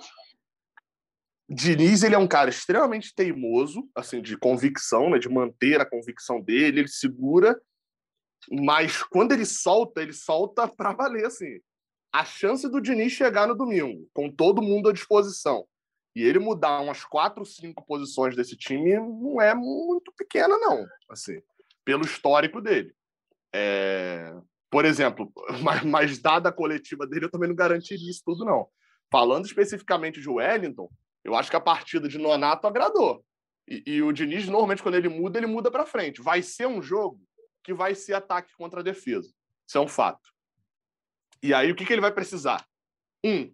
[1.47, 5.19] Diniz, ele é um cara extremamente teimoso, assim, de convicção, né?
[5.19, 7.55] De manter a convicção dele, ele segura
[8.51, 11.59] mas quando ele solta, ele solta para valer, assim.
[12.13, 15.67] A chance do Diniz chegar no domingo, com todo mundo à disposição,
[16.15, 21.41] e ele mudar umas quatro, cinco posições desse time não é muito pequena, não, assim,
[21.83, 22.95] pelo histórico dele.
[23.53, 24.33] É...
[24.69, 28.67] Por exemplo, mas, mas dada a coletiva dele, eu também não garantiria isso tudo, não.
[29.11, 30.89] Falando especificamente de Wellington,
[31.23, 33.23] eu acho que a partida de Nonato agradou.
[33.67, 36.21] E, e o Diniz, normalmente, quando ele muda, ele muda para frente.
[36.21, 37.19] Vai ser um jogo
[37.63, 39.33] que vai ser ataque contra defesa.
[39.67, 40.29] Isso é um fato.
[41.41, 42.65] E aí, o que, que ele vai precisar?
[43.25, 43.53] Um,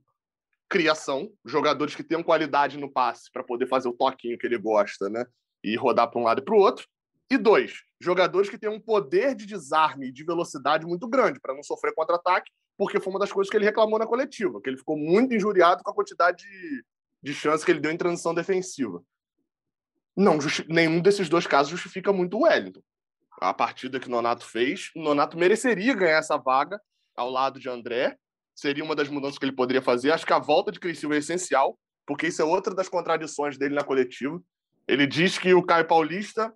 [0.72, 5.10] criação, jogadores que tenham qualidade no passe para poder fazer o toquinho que ele gosta,
[5.10, 5.26] né?
[5.64, 6.88] E rodar para um lado e para o outro.
[7.30, 11.54] E dois, jogadores que tenham um poder de desarme e de velocidade muito grande para
[11.54, 14.78] não sofrer contra-ataque, porque foi uma das coisas que ele reclamou na coletiva, que ele
[14.78, 16.86] ficou muito injuriado com a quantidade de,
[17.22, 19.04] de chances que ele deu em transição defensiva.
[20.18, 22.82] Não, nenhum desses dois casos justifica muito o Wellington
[23.42, 24.92] a partida que o Nonato fez.
[24.96, 26.80] O Nonato mereceria ganhar essa vaga
[27.18, 28.16] ao lado de André.
[28.56, 30.12] Seria uma das mudanças que ele poderia fazer.
[30.12, 33.76] Acho que a volta de Criciúma é essencial, porque isso é outra das contradições dele
[33.76, 34.42] na coletiva.
[34.88, 36.54] Ele diz que o Caio Paulista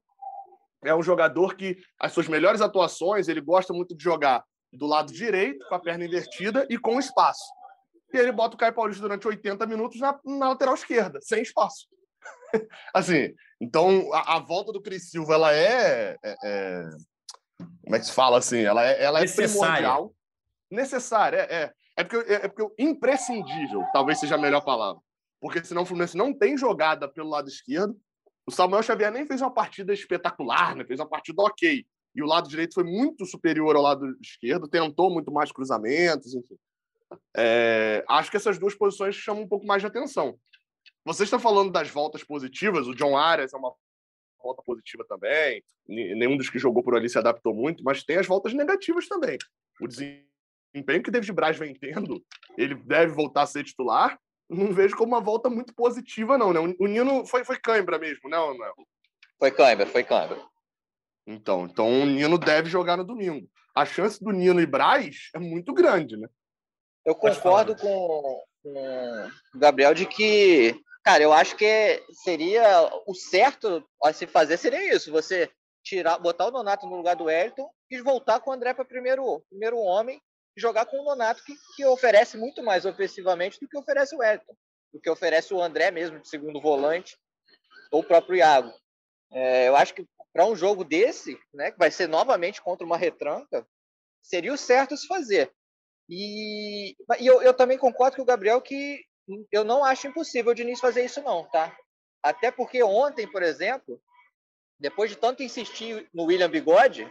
[0.84, 5.12] é um jogador que as suas melhores atuações, ele gosta muito de jogar do lado
[5.12, 7.46] direito, com a perna invertida e com espaço.
[8.14, 11.88] E ele bota o Caio Paulista durante 80 minutos na, na lateral esquerda, sem espaço.
[12.94, 16.90] assim, então a, a, volta do Cris Silva ela é, é, é,
[17.84, 18.62] como é que se fala assim?
[18.62, 20.14] Ela é, ela é primordial,
[20.70, 25.02] necessária, é, é, é porque é, é porque imprescindível, talvez seja a melhor palavra,
[25.40, 27.96] porque senão o Fluminense não tem jogada pelo lado esquerdo.
[28.48, 30.86] O Samuel Xavier nem fez uma partida espetacular, né?
[30.86, 31.86] Fez uma partida ok.
[32.16, 36.56] E o lado direito foi muito superior ao lado esquerdo, tentou muito mais cruzamentos, enfim.
[37.36, 40.38] É, acho que essas duas posições chamam um pouco mais de atenção.
[41.04, 43.74] Vocês estão falando das voltas positivas, o John Arias é uma
[44.42, 48.28] volta positiva também, nenhum dos que jogou por ali se adaptou muito, mas tem as
[48.28, 49.38] voltas negativas também.
[49.82, 50.35] O desempenho
[50.84, 52.24] que David Braz vem tendo,
[52.58, 56.60] ele deve voltar a ser titular, não vejo como uma volta muito positiva, não, né?
[56.80, 58.74] O Nino foi, foi cãibra mesmo, não, não?
[59.40, 60.40] Foi cãibra, foi cãibra.
[61.26, 63.50] Então, então o Nino deve jogar no domingo.
[63.74, 66.28] A chance do Nino e Braz é muito grande, né?
[67.04, 73.88] Eu concordo com, com o Gabriel de que cara, eu acho que seria o certo
[74.04, 75.52] a se fazer seria isso, você
[75.84, 79.40] tirar, botar o Nonato no lugar do Wellington e voltar com o André para primeiro,
[79.48, 80.20] primeiro homem
[80.56, 84.56] jogar com o Nonato que, que oferece muito mais ofensivamente do que oferece o Wellington,
[84.94, 87.18] do que oferece o André mesmo de segundo volante
[87.92, 88.74] ou o próprio Iago.
[89.32, 92.98] É, eu acho que para um jogo desse, né, que vai ser novamente contra uma
[92.98, 93.66] retranca,
[94.22, 95.52] seria o certo se fazer.
[96.10, 99.04] E, e eu, eu, também concordo com o Gabriel que
[99.52, 101.76] eu não acho impossível o Diniz fazer isso não, tá?
[102.22, 104.02] Até porque ontem, por exemplo,
[104.80, 107.10] depois de tanto insistir no William Bigode,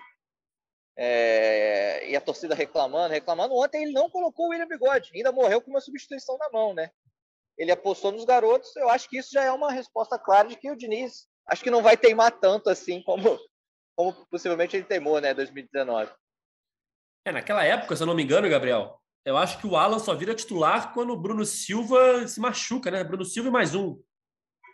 [0.97, 5.61] é, e a torcida reclamando, reclamando, ontem ele não colocou o William Bigode, ainda morreu
[5.61, 6.91] com uma substituição na mão, né?
[7.59, 10.71] Ele apostou nos garotos, eu acho que isso já é uma resposta clara de que
[10.71, 13.39] o Diniz acho que não vai teimar tanto assim como,
[13.97, 16.13] como possivelmente ele teimou, né, 2019.
[17.25, 20.15] É, naquela época, se eu não me engano, Gabriel, eu acho que o Alan só
[20.15, 23.03] vira titular quando o Bruno Silva se machuca, né?
[23.03, 23.99] Bruno Silva e mais um.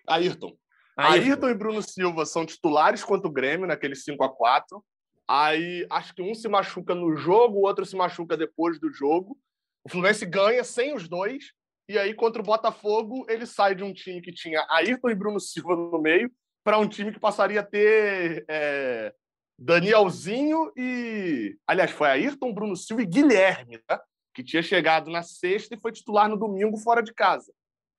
[0.08, 0.56] Ayrton.
[0.96, 4.84] Ayrton, Ayrton e Bruno Silva são titulares contra o Grêmio, naquele 5 a 4
[5.32, 9.38] Aí acho que um se machuca no jogo, o outro se machuca depois do jogo.
[9.84, 11.52] O Fluminense ganha sem os dois.
[11.88, 15.38] E aí, contra o Botafogo, ele sai de um time que tinha Ayrton e Bruno
[15.38, 16.32] Silva no meio
[16.64, 19.14] para um time que passaria a ter é,
[19.56, 21.56] Danielzinho e.
[21.64, 24.00] Aliás, foi Ayrton, Bruno Silva e Guilherme, né?
[24.34, 27.52] que tinha chegado na sexta e foi titular no domingo fora de casa,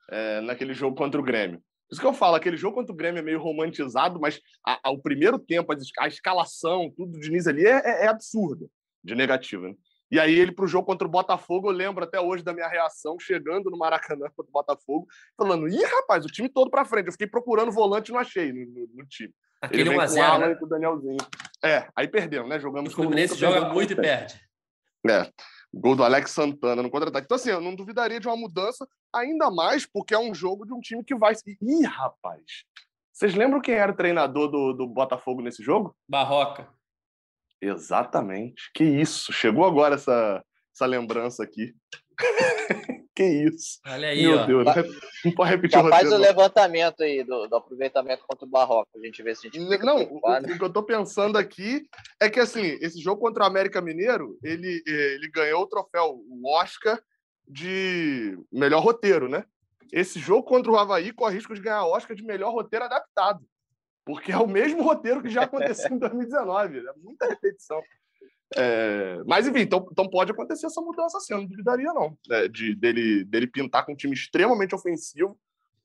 [0.10, 1.64] é, naquele jogo contra o Grêmio.
[1.92, 4.80] Por isso que eu falo, aquele jogo contra o Grêmio é meio romantizado, mas a,
[4.82, 8.72] a, o primeiro tempo, a, escalação, tudo do Diniz ali é, é, é absurdo
[9.04, 9.68] de negativo.
[9.68, 9.76] Né?
[10.10, 12.70] E aí ele para o jogo contra o Botafogo, eu lembro até hoje da minha
[12.70, 17.08] reação, chegando no Maracanã contra o Botafogo, falando, ih, rapaz, o time todo para frente.
[17.08, 19.34] Eu fiquei procurando volante e não achei no, no, no time.
[19.62, 20.56] Aquele 1x0, né?
[20.56, 21.18] com o Danielzinho.
[21.62, 22.58] É, aí perdemos, né?
[22.58, 24.40] Jogamos o Fluminense joga muito e perde.
[25.10, 25.30] É.
[25.74, 27.26] Gol do Alex Santana no contra-ataque.
[27.26, 30.74] Então, assim, eu não duvidaria de uma mudança, ainda mais porque é um jogo de
[30.74, 31.34] um time que vai.
[31.62, 32.66] Ih, rapaz!
[33.14, 35.96] Vocês lembram quem era o treinador do, do Botafogo nesse jogo?
[36.10, 36.68] Barroca.
[37.62, 38.72] Exatamente.
[38.74, 39.32] Que isso.
[39.32, 41.74] Chegou agora essa, essa lembrança aqui.
[43.22, 43.80] que isso.
[43.86, 44.46] Olha aí, Meu ó.
[44.46, 44.66] Deus,
[45.26, 48.90] não pode repetir Já o faz o levantamento aí do, do, aproveitamento contra o Barroca,
[48.96, 51.84] a gente ver se a gente Não, o, o, que eu tô pensando aqui
[52.20, 56.56] é que, assim, esse jogo contra o América Mineiro, ele, ele ganhou o troféu, o
[56.56, 57.02] Oscar
[57.48, 59.44] de melhor roteiro, né?
[59.92, 63.46] Esse jogo contra o Havaí corre risco de ganhar o Oscar de melhor roteiro adaptado.
[64.06, 66.80] Porque é o mesmo roteiro que já aconteceu em 2019.
[66.80, 67.82] É muita repetição.
[68.56, 72.18] É, mas, enfim, então, então pode acontecer essa mudança assim, eu não duvidaria, não.
[72.30, 75.40] É, de, dele, dele pintar com um time extremamente ofensivo,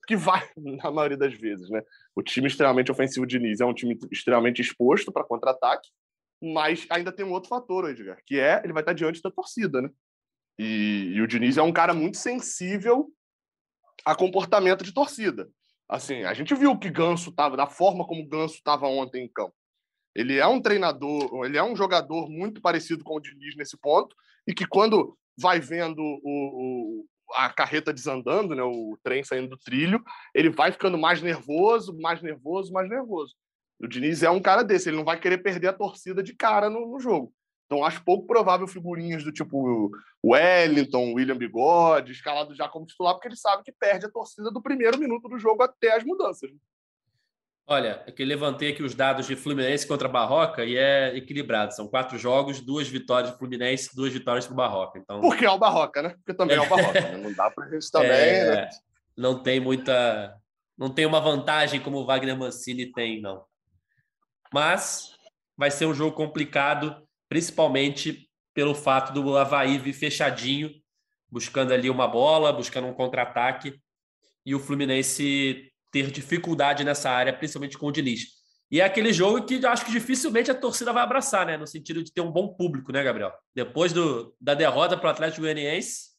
[0.07, 1.83] que vai, na maioria das vezes, né?
[2.14, 5.88] O time extremamente ofensivo de Diniz é um time extremamente exposto para contra-ataque,
[6.42, 9.81] mas ainda tem um outro fator, Edgar, que é ele vai estar diante da torcida,
[9.81, 9.90] né?
[10.59, 13.12] E, e o Diniz é um cara muito sensível
[14.05, 15.48] a comportamento de torcida.
[15.88, 19.55] Assim, a gente viu que Ganso estava, da forma como Ganso estava ontem em campo.
[20.16, 24.16] Ele é um treinador, ele é um jogador muito parecido com o Diniz nesse ponto,
[24.46, 29.59] e que quando vai vendo o, o, a carreta desandando, né, o trem saindo do
[29.59, 30.02] trilho,
[30.35, 33.35] ele vai ficando mais nervoso, mais nervoso, mais nervoso.
[33.79, 36.70] O Diniz é um cara desse, ele não vai querer perder a torcida de cara
[36.70, 37.31] no, no jogo.
[37.66, 39.90] Então, acho pouco provável figurinhas do tipo
[40.24, 44.62] Wellington, William Bigode, escalado já como titular, porque ele sabe que perde a torcida do
[44.62, 46.50] primeiro minuto do jogo até as mudanças.
[47.68, 51.74] Olha, é que eu levantei aqui os dados de Fluminense contra Barroca e é equilibrado.
[51.74, 55.00] São quatro jogos, duas vitórias do Fluminense, duas vitórias do Barroca.
[55.00, 55.20] Então...
[55.20, 56.11] Porque é o Barroca, né?
[56.11, 57.00] Porque também é, o Barroca.
[57.00, 57.16] Né?
[57.16, 58.11] Não dá para gente também.
[58.11, 58.55] É...
[58.55, 58.68] Né?
[59.16, 60.38] Não tem muita.
[60.79, 63.44] Não tem uma vantagem como o Wagner Mancini tem, não.
[64.55, 65.16] Mas
[65.57, 70.70] vai ser um jogo complicado, principalmente pelo fato do Havaí vir fechadinho,
[71.29, 73.81] buscando ali uma bola, buscando um contra-ataque,
[74.44, 78.26] e o Fluminense ter dificuldade nessa área, principalmente com o Diniz.
[78.70, 81.56] E é aquele jogo que eu acho que dificilmente a torcida vai abraçar, né?
[81.56, 83.32] No sentido de ter um bom público, né, Gabriel?
[83.54, 86.11] Depois do, da derrota para o Atlético Goianiense.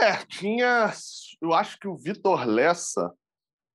[0.00, 0.92] É, tinha.
[1.40, 3.12] Eu acho que o Vitor Lessa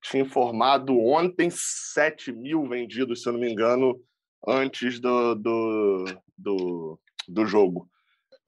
[0.03, 3.97] tinha informado ontem 7 mil vendidos, se eu não me engano,
[4.45, 6.05] antes do, do,
[6.37, 7.89] do, do jogo.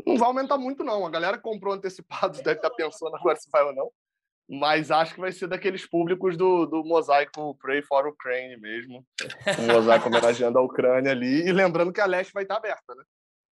[0.05, 1.05] Não vai aumentar muito, não.
[1.05, 3.89] A galera comprou antecipado, deve estar pensando agora se vai ou não
[4.47, 9.05] mas acho que vai ser daqueles públicos do, do mosaico Pray for Ukraine mesmo.
[9.59, 11.47] Um mosaico homenageando a Ucrânia ali.
[11.47, 13.03] E lembrando que a leste vai estar aberta, né?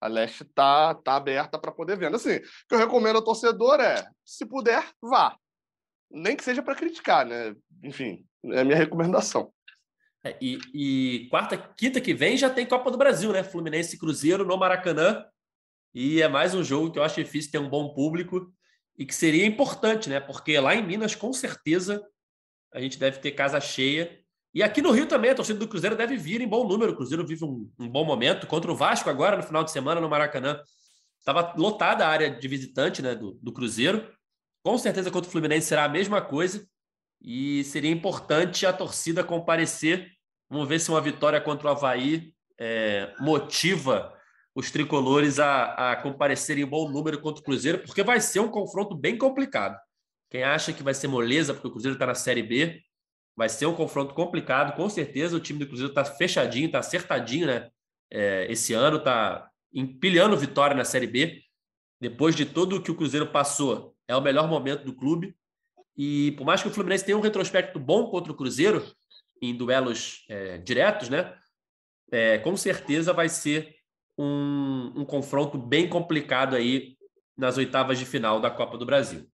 [0.01, 2.15] A leste tá, tá aberta para poder ver.
[2.15, 5.37] Assim, o que eu recomendo ao torcedor é, se puder, vá.
[6.11, 7.55] Nem que seja para criticar, né?
[7.83, 9.51] Enfim, é a minha recomendação.
[10.25, 13.43] É, e, e, quarta, quinta que vem já tem Copa do Brasil, né?
[13.43, 15.25] Fluminense Cruzeiro no Maracanã.
[15.95, 18.53] E é mais um jogo que eu acho difícil ter um bom público
[18.97, 20.21] e que seria importante, né?
[20.21, 22.05] Porque lá em Minas, com certeza,
[22.73, 24.19] a gente deve ter casa cheia.
[24.55, 26.93] E aqui no Rio também, a torcida do Cruzeiro deve vir em bom número.
[26.93, 28.47] O Cruzeiro vive um, um bom momento.
[28.47, 30.61] Contra o Vasco agora, no final de semana, no Maracanã.
[31.19, 34.11] Estava lotada a área de visitante né, do, do Cruzeiro.
[34.63, 36.67] Com certeza contra o Fluminense será a mesma coisa.
[37.21, 40.11] E seria importante a torcida comparecer.
[40.51, 44.13] Vamos ver se uma vitória contra o Havaí é, motiva
[44.55, 48.49] os tricolores a, a comparecerem em bom número contra o Cruzeiro, porque vai ser um
[48.49, 49.79] confronto bem complicado.
[50.31, 52.83] Quem acha que vai ser moleza, porque o Cruzeiro está na Série B,
[53.37, 54.75] vai ser um confronto complicado.
[54.77, 57.71] Com certeza o time do Cruzeiro está fechadinho, está acertadinho, né?
[58.11, 61.43] É, esse ano está empilhando vitória na Série B.
[62.01, 65.35] Depois de tudo o que o Cruzeiro passou, é o melhor momento do clube.
[65.97, 68.85] E por mais que o Fluminense tenha um retrospecto bom contra o Cruzeiro,
[69.41, 71.35] em duelos é, diretos, né?
[72.11, 73.75] É, com certeza vai ser
[74.19, 76.97] um, um confronto bem complicado aí
[77.37, 79.27] nas oitavas de final da Copa do Brasil.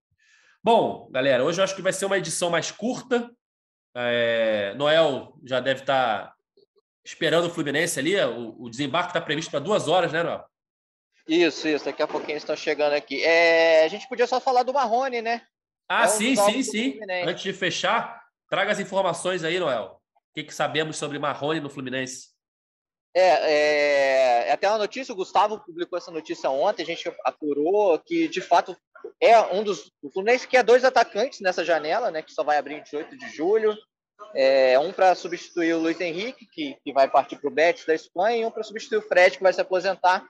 [0.63, 3.29] Bom, galera, hoje eu acho que vai ser uma edição mais curta.
[3.95, 6.33] É, Noel já deve estar tá
[7.03, 8.19] esperando o Fluminense ali.
[8.21, 10.45] O, o desembarque está previsto para duas horas, né, Noel?
[11.27, 11.85] Isso, isso.
[11.85, 13.23] Daqui a pouquinho estão chegando aqui.
[13.23, 15.41] É, a gente podia só falar do Marrone, né?
[15.87, 16.99] Ah, é um sim, sim, sim.
[17.25, 20.01] Antes de fechar, traga as informações aí, Noel.
[20.15, 22.29] O que, que sabemos sobre Marrone no Fluminense?
[23.15, 27.97] É, é, é, até uma notícia, o Gustavo publicou essa notícia ontem, a gente apurou
[27.99, 28.77] que, de fato,
[29.19, 29.91] é um dos.
[30.01, 32.21] O Fluminense quer dois atacantes nessa janela, né?
[32.21, 33.75] Que só vai abrir em 18 de julho.
[34.35, 37.95] É, um para substituir o Luiz Henrique, que, que vai partir para o Betis da
[37.95, 40.27] Espanha, e um para substituir o Fred, que vai se aposentar.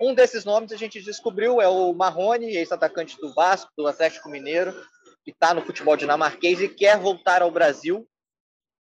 [0.00, 4.72] Um desses nomes a gente descobriu é o Marrone, ex-atacante do Vasco, do Atlético Mineiro,
[5.24, 8.06] que está no futebol dinamarquês e quer voltar ao Brasil.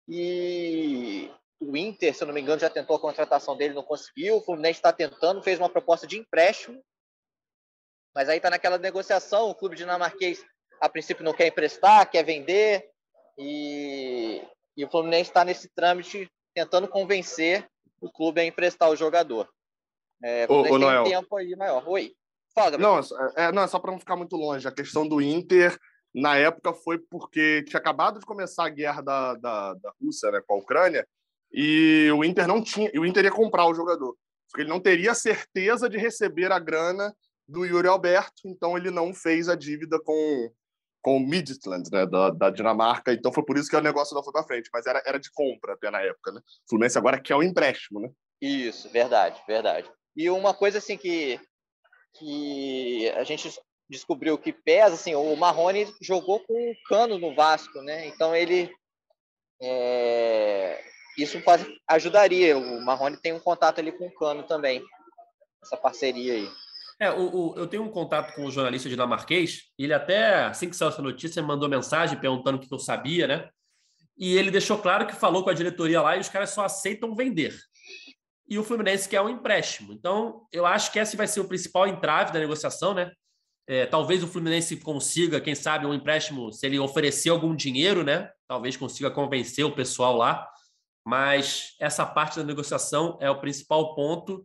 [0.08, 4.36] E o Inter, se eu não me engano, já tentou a contratação dele, não conseguiu.
[4.36, 6.82] O Fluminense está tentando, fez uma proposta de empréstimo.
[8.14, 9.50] Mas aí está naquela negociação.
[9.50, 10.44] O clube dinamarquês,
[10.80, 12.88] a princípio, não quer emprestar, quer vender.
[13.38, 14.42] E,
[14.76, 17.66] e o Fluminense está nesse trâmite tentando convencer
[18.00, 19.48] o clube a emprestar o jogador.
[20.22, 21.04] É, o, o Noel.
[21.04, 21.86] tempo aí maior.
[21.88, 22.14] Oi.
[22.54, 23.00] Fala, não,
[23.36, 24.68] é, não, é só para não ficar muito longe.
[24.68, 25.76] A questão do Inter,
[26.14, 30.40] na época, foi porque tinha acabado de começar a guerra da, da, da Rússia né,
[30.46, 31.04] com a Ucrânia
[31.54, 34.16] e o Inter não tinha, o Inter ia comprar o jogador,
[34.50, 37.14] porque ele não teria certeza de receber a grana
[37.46, 40.50] do Yuri Alberto, então ele não fez a dívida com
[41.00, 44.24] com o Midtjylland, né, da, da, Dinamarca, então foi por isso que o negócio não
[44.24, 46.40] foi para frente, mas era, era de compra até na época, né?
[46.40, 48.08] O Fluminense agora quer o empréstimo, né?
[48.40, 49.86] Isso, verdade, verdade.
[50.16, 51.38] E uma coisa assim que
[52.16, 53.50] que a gente
[53.88, 58.06] descobriu que pesa, assim, o Marrone jogou com o Cano no Vasco, né?
[58.06, 58.72] Então ele
[59.60, 60.82] é,
[61.18, 62.56] isso faz, ajudaria.
[62.56, 64.82] O Marrone tem um contato ali com o Cano também,
[65.62, 66.48] essa parceria aí.
[67.00, 70.76] É, o, o, eu tenho um contato com o jornalista dinamarquês, ele até, assim que
[70.76, 73.48] saiu essa notícia, mandou mensagem perguntando o que eu sabia, né?
[74.16, 77.16] E ele deixou claro que falou com a diretoria lá e os caras só aceitam
[77.16, 77.56] vender.
[78.48, 79.92] E o Fluminense quer um empréstimo.
[79.92, 83.10] Então, eu acho que esse vai ser o principal entrave da negociação, né?
[83.66, 88.30] É, talvez o Fluminense consiga, quem sabe, um empréstimo, se ele oferecer algum dinheiro, né?
[88.46, 90.46] Talvez consiga convencer o pessoal lá
[91.04, 94.44] mas essa parte da negociação é o principal ponto,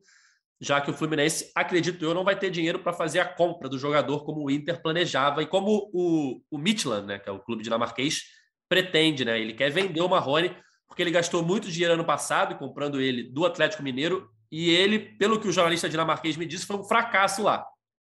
[0.59, 3.79] já que o Fluminense, acredito eu, não vai ter dinheiro para fazer a compra do
[3.79, 7.63] jogador como o Inter planejava e como o, o Midland, né, que é o clube
[7.63, 8.23] dinamarquês,
[8.67, 9.23] pretende.
[9.23, 9.39] Né?
[9.39, 13.45] Ele quer vender o Marrone, porque ele gastou muito dinheiro ano passado comprando ele do
[13.45, 17.65] Atlético Mineiro e ele, pelo que o jornalista dinamarquês me disse, foi um fracasso lá.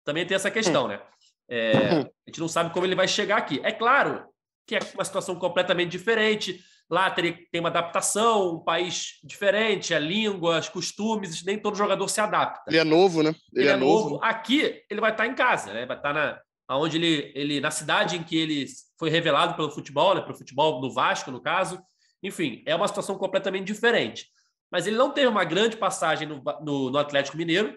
[0.04, 1.02] Também tem essa questão, né?
[1.50, 3.60] É, a gente não sabe como ele vai chegar aqui.
[3.64, 4.24] É claro
[4.68, 10.60] que é uma situação completamente diferente Lá tem uma adaptação, um país diferente, a língua,
[10.60, 12.62] os costumes, nem todo jogador se adapta.
[12.68, 13.30] Ele é novo, né?
[13.52, 14.10] Ele, ele é, é novo.
[14.12, 14.24] novo.
[14.24, 15.86] Aqui, ele vai estar em casa, né?
[15.88, 18.68] Vai estar na, onde ele, ele, na cidade em que ele
[19.00, 20.22] foi revelado pelo futebol, né?
[20.22, 21.82] pelo futebol do Vasco, no caso.
[22.22, 24.28] Enfim, é uma situação completamente diferente.
[24.72, 27.76] Mas ele não teve uma grande passagem no, no, no Atlético Mineiro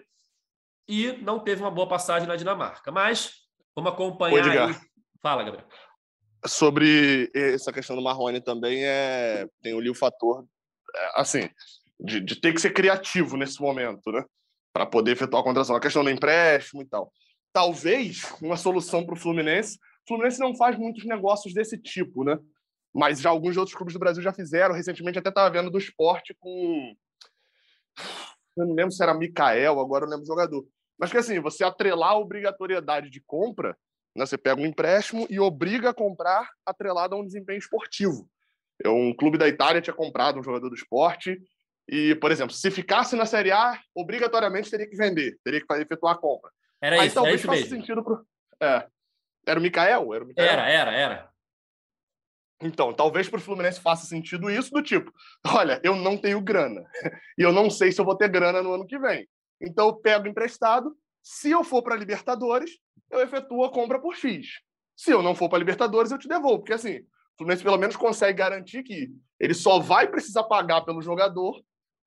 [0.87, 2.91] e não teve uma boa passagem na Dinamarca.
[2.91, 3.31] Mas
[3.75, 4.69] vamos acompanhar.
[4.69, 4.75] Aí.
[5.21, 5.67] Fala, Gabriel
[6.45, 10.45] sobre essa questão do Marrone também é tem ali o fator
[10.95, 11.49] é, assim
[11.99, 14.23] de, de, ter que ser criativo nesse momento, né,
[14.71, 15.75] para poder efetuar a contratação.
[15.75, 17.11] A questão do empréstimo e tal.
[17.51, 19.77] Talvez uma solução para o Fluminense.
[20.05, 22.39] O Fluminense não faz muitos negócios desse tipo, né?
[22.93, 24.73] Mas já alguns outros clubes do Brasil já fizeram.
[24.73, 26.95] Recentemente até estava vendo do esporte com
[28.57, 30.65] eu não lembro se era Mikael, agora eu lembro do jogador.
[30.97, 33.77] Mas que assim, você atrelar a obrigatoriedade de compra
[34.15, 34.25] né?
[34.25, 38.29] Você pega um empréstimo e obriga a comprar atrelado a um desempenho esportivo.
[38.85, 41.37] Um clube da Itália tinha comprado um jogador do esporte
[41.87, 46.15] e, por exemplo, se ficasse na Série A, obrigatoriamente teria que vender, teria que efetuar
[46.15, 46.51] a compra.
[46.81, 47.75] Era Aí isso, talvez faça mesmo.
[47.75, 48.25] sentido pro...
[48.61, 48.87] É.
[49.45, 50.13] Era o Mikael?
[50.13, 50.47] Era, o Mikael?
[50.47, 51.29] era, era, era.
[52.61, 55.11] Então, talvez para o Fluminense faça sentido isso, do tipo:
[55.47, 56.85] olha, eu não tenho grana,
[57.37, 59.27] e eu não sei se eu vou ter grana no ano que vem.
[59.61, 60.95] Então, eu pego emprestado.
[61.21, 62.71] Se eu for para Libertadores,
[63.09, 64.61] eu efetuo a compra por X.
[64.95, 66.59] Se eu não for para Libertadores, eu te devolvo.
[66.59, 69.09] Porque assim, o Fluminense pelo menos consegue garantir que
[69.39, 71.61] ele só vai precisar pagar pelo jogador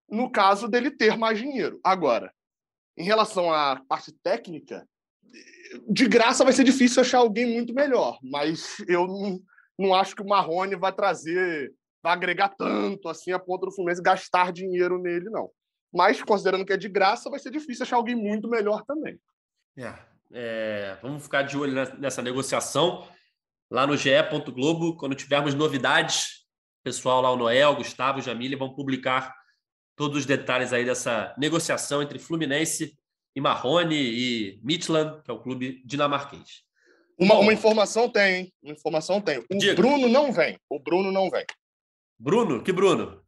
[0.08, 1.80] no caso dele ter mais dinheiro.
[1.82, 2.32] Agora,
[2.96, 4.86] em relação à parte técnica,
[5.88, 9.40] de graça vai ser difícil achar alguém muito melhor, mas eu não,
[9.78, 14.02] não acho que o Marrone vai trazer, vai agregar tanto assim a ponto do Fluminense
[14.02, 15.50] gastar dinheiro nele, não.
[15.92, 19.18] Mas, considerando que é de graça, vai ser difícil achar alguém muito melhor também.
[19.76, 19.94] É,
[20.32, 23.06] é, vamos ficar de olho nessa negociação
[23.70, 24.10] lá no GE.
[24.52, 24.96] Globo.
[24.96, 26.46] Quando tivermos novidades,
[26.82, 29.34] pessoal lá, o Noel, Gustavo, Jamile, vão publicar
[29.94, 32.96] todos os detalhes aí dessa negociação entre Fluminense
[33.34, 36.62] e Marrone e Midland, que é o clube dinamarquês.
[37.18, 38.52] Uma, uma informação tem, hein?
[38.62, 39.38] Uma informação tem.
[39.38, 39.74] O Diga.
[39.74, 40.58] Bruno não vem.
[40.68, 41.44] O Bruno não vem.
[42.18, 42.62] Bruno?
[42.62, 43.22] Que Bruno?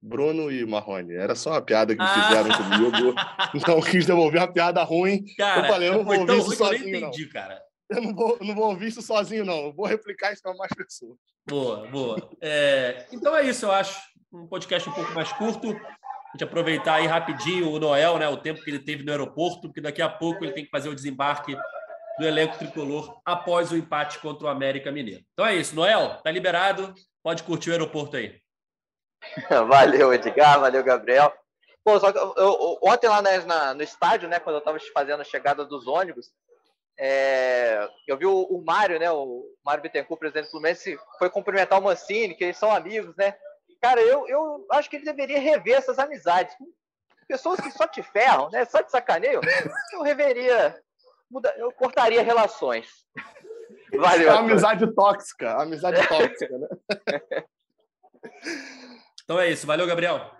[0.00, 1.14] Bruno e Marrone.
[1.14, 2.06] Era só uma piada que ah.
[2.06, 3.14] fizeram comigo.
[3.66, 5.24] Não quis devolver uma piada ruim.
[5.36, 7.32] Cara, eu falei, eu não vou ouvir isso sozinho, eu entendi, não.
[7.32, 7.62] cara.
[7.88, 9.66] Eu não vou, não vou ouvir isso sozinho, não.
[9.66, 11.16] Eu vou replicar isso para mais pessoas.
[11.48, 12.30] Boa, boa.
[12.40, 14.00] É, então é isso, eu acho.
[14.32, 15.68] Um podcast um pouco mais curto.
[15.68, 18.28] A gente aproveitar aí rapidinho o Noel, né?
[18.28, 20.88] O tempo que ele teve no aeroporto, porque daqui a pouco ele tem que fazer
[20.88, 21.56] o desembarque
[22.18, 25.24] do elenco tricolor após o empate contra o América Mineiro.
[25.32, 26.92] Então é isso, Noel, tá liberado.
[27.22, 28.40] Pode curtir o aeroporto aí.
[29.68, 31.32] Valeu, Edgar, valeu, Gabriel.
[31.84, 35.20] Pô, só que eu, eu, ontem lá na, no estádio, né, quando eu estava fazendo
[35.20, 36.32] a chegada dos ônibus,
[36.98, 41.78] é, eu vi o, o Mário, né, o Mário Bittencourt, presidente do Fluminense, foi cumprimentar
[41.78, 43.36] o Mancini, que eles são amigos, né?
[43.80, 46.56] Cara, eu, eu acho que ele deveria rever essas amizades.
[47.28, 49.40] Pessoas que só te ferram, né, só te sacaneiam,
[49.92, 50.80] eu reveria,
[51.30, 52.88] muda, eu cortaria relações.
[53.94, 54.28] Valeu.
[54.28, 56.68] É amizade tóxica, amizade tóxica, né?
[59.26, 59.66] Então é isso.
[59.66, 60.30] Valeu, Gabriel.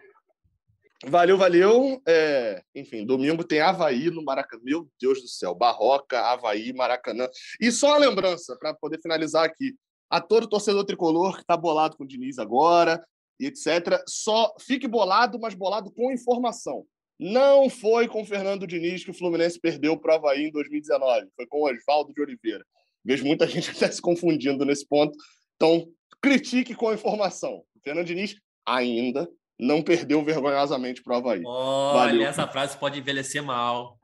[1.04, 2.00] Valeu, valeu.
[2.06, 4.62] É, enfim, domingo tem Havaí no Maracanã.
[4.64, 5.56] Meu Deus do céu.
[5.56, 7.28] Barroca, Havaí, Maracanã.
[7.60, 9.74] E só uma lembrança, para poder finalizar aqui.
[10.08, 13.04] A todo torcedor tricolor que está bolado com o Diniz agora,
[13.40, 14.00] e etc.
[14.06, 16.86] Só fique bolado, mas bolado com informação.
[17.18, 21.26] Não foi com Fernando Diniz que o Fluminense perdeu para o Havaí em 2019.
[21.34, 22.64] Foi com Oswaldo de Oliveira.
[23.04, 25.18] Vejo muita gente até se confundindo nesse ponto.
[25.56, 25.88] Então,
[26.22, 27.64] critique com informação.
[27.74, 28.36] O Fernando Diniz
[28.66, 31.42] ainda não perdeu vergonhosamente para o Havaí.
[31.44, 32.26] Olha, Valeu.
[32.26, 33.98] essa frase pode envelhecer mal.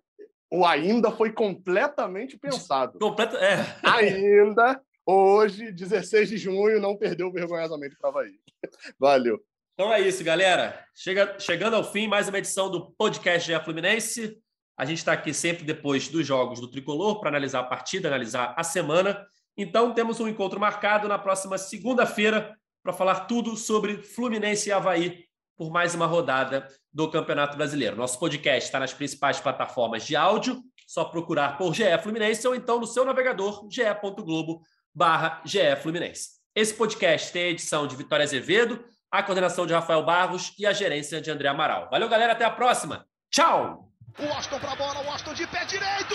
[0.50, 2.98] O ainda foi completamente pensado.
[2.98, 3.76] Completo, é.
[3.82, 8.38] Ainda, hoje, 16 de junho, não perdeu vergonhosamente para o Havaí.
[8.98, 9.40] Valeu.
[9.74, 10.78] Então é isso, galera.
[10.94, 14.38] Chega, chegando ao fim, mais uma edição do podcast GE Fluminense.
[14.76, 18.54] A gente está aqui sempre depois dos jogos do Tricolor para analisar a partida, analisar
[18.56, 19.26] a semana.
[19.56, 25.24] Então, temos um encontro marcado na próxima segunda-feira para falar tudo sobre Fluminense e Havaí
[25.56, 27.96] por mais uma rodada do Campeonato Brasileiro.
[27.96, 32.80] Nosso podcast está nas principais plataformas de áudio, só procurar por GE Fluminense ou então
[32.80, 34.60] no seu navegador ge.globo
[34.94, 35.42] barra
[35.80, 36.30] Fluminense.
[36.54, 40.72] Esse podcast tem a edição de Vitória Azevedo, a coordenação de Rafael Barros e a
[40.72, 41.88] gerência de André Amaral.
[41.90, 43.06] Valeu, galera, até a próxima.
[43.30, 43.88] Tchau!
[44.18, 46.14] O Austin para a bola, o Austin de pé direito!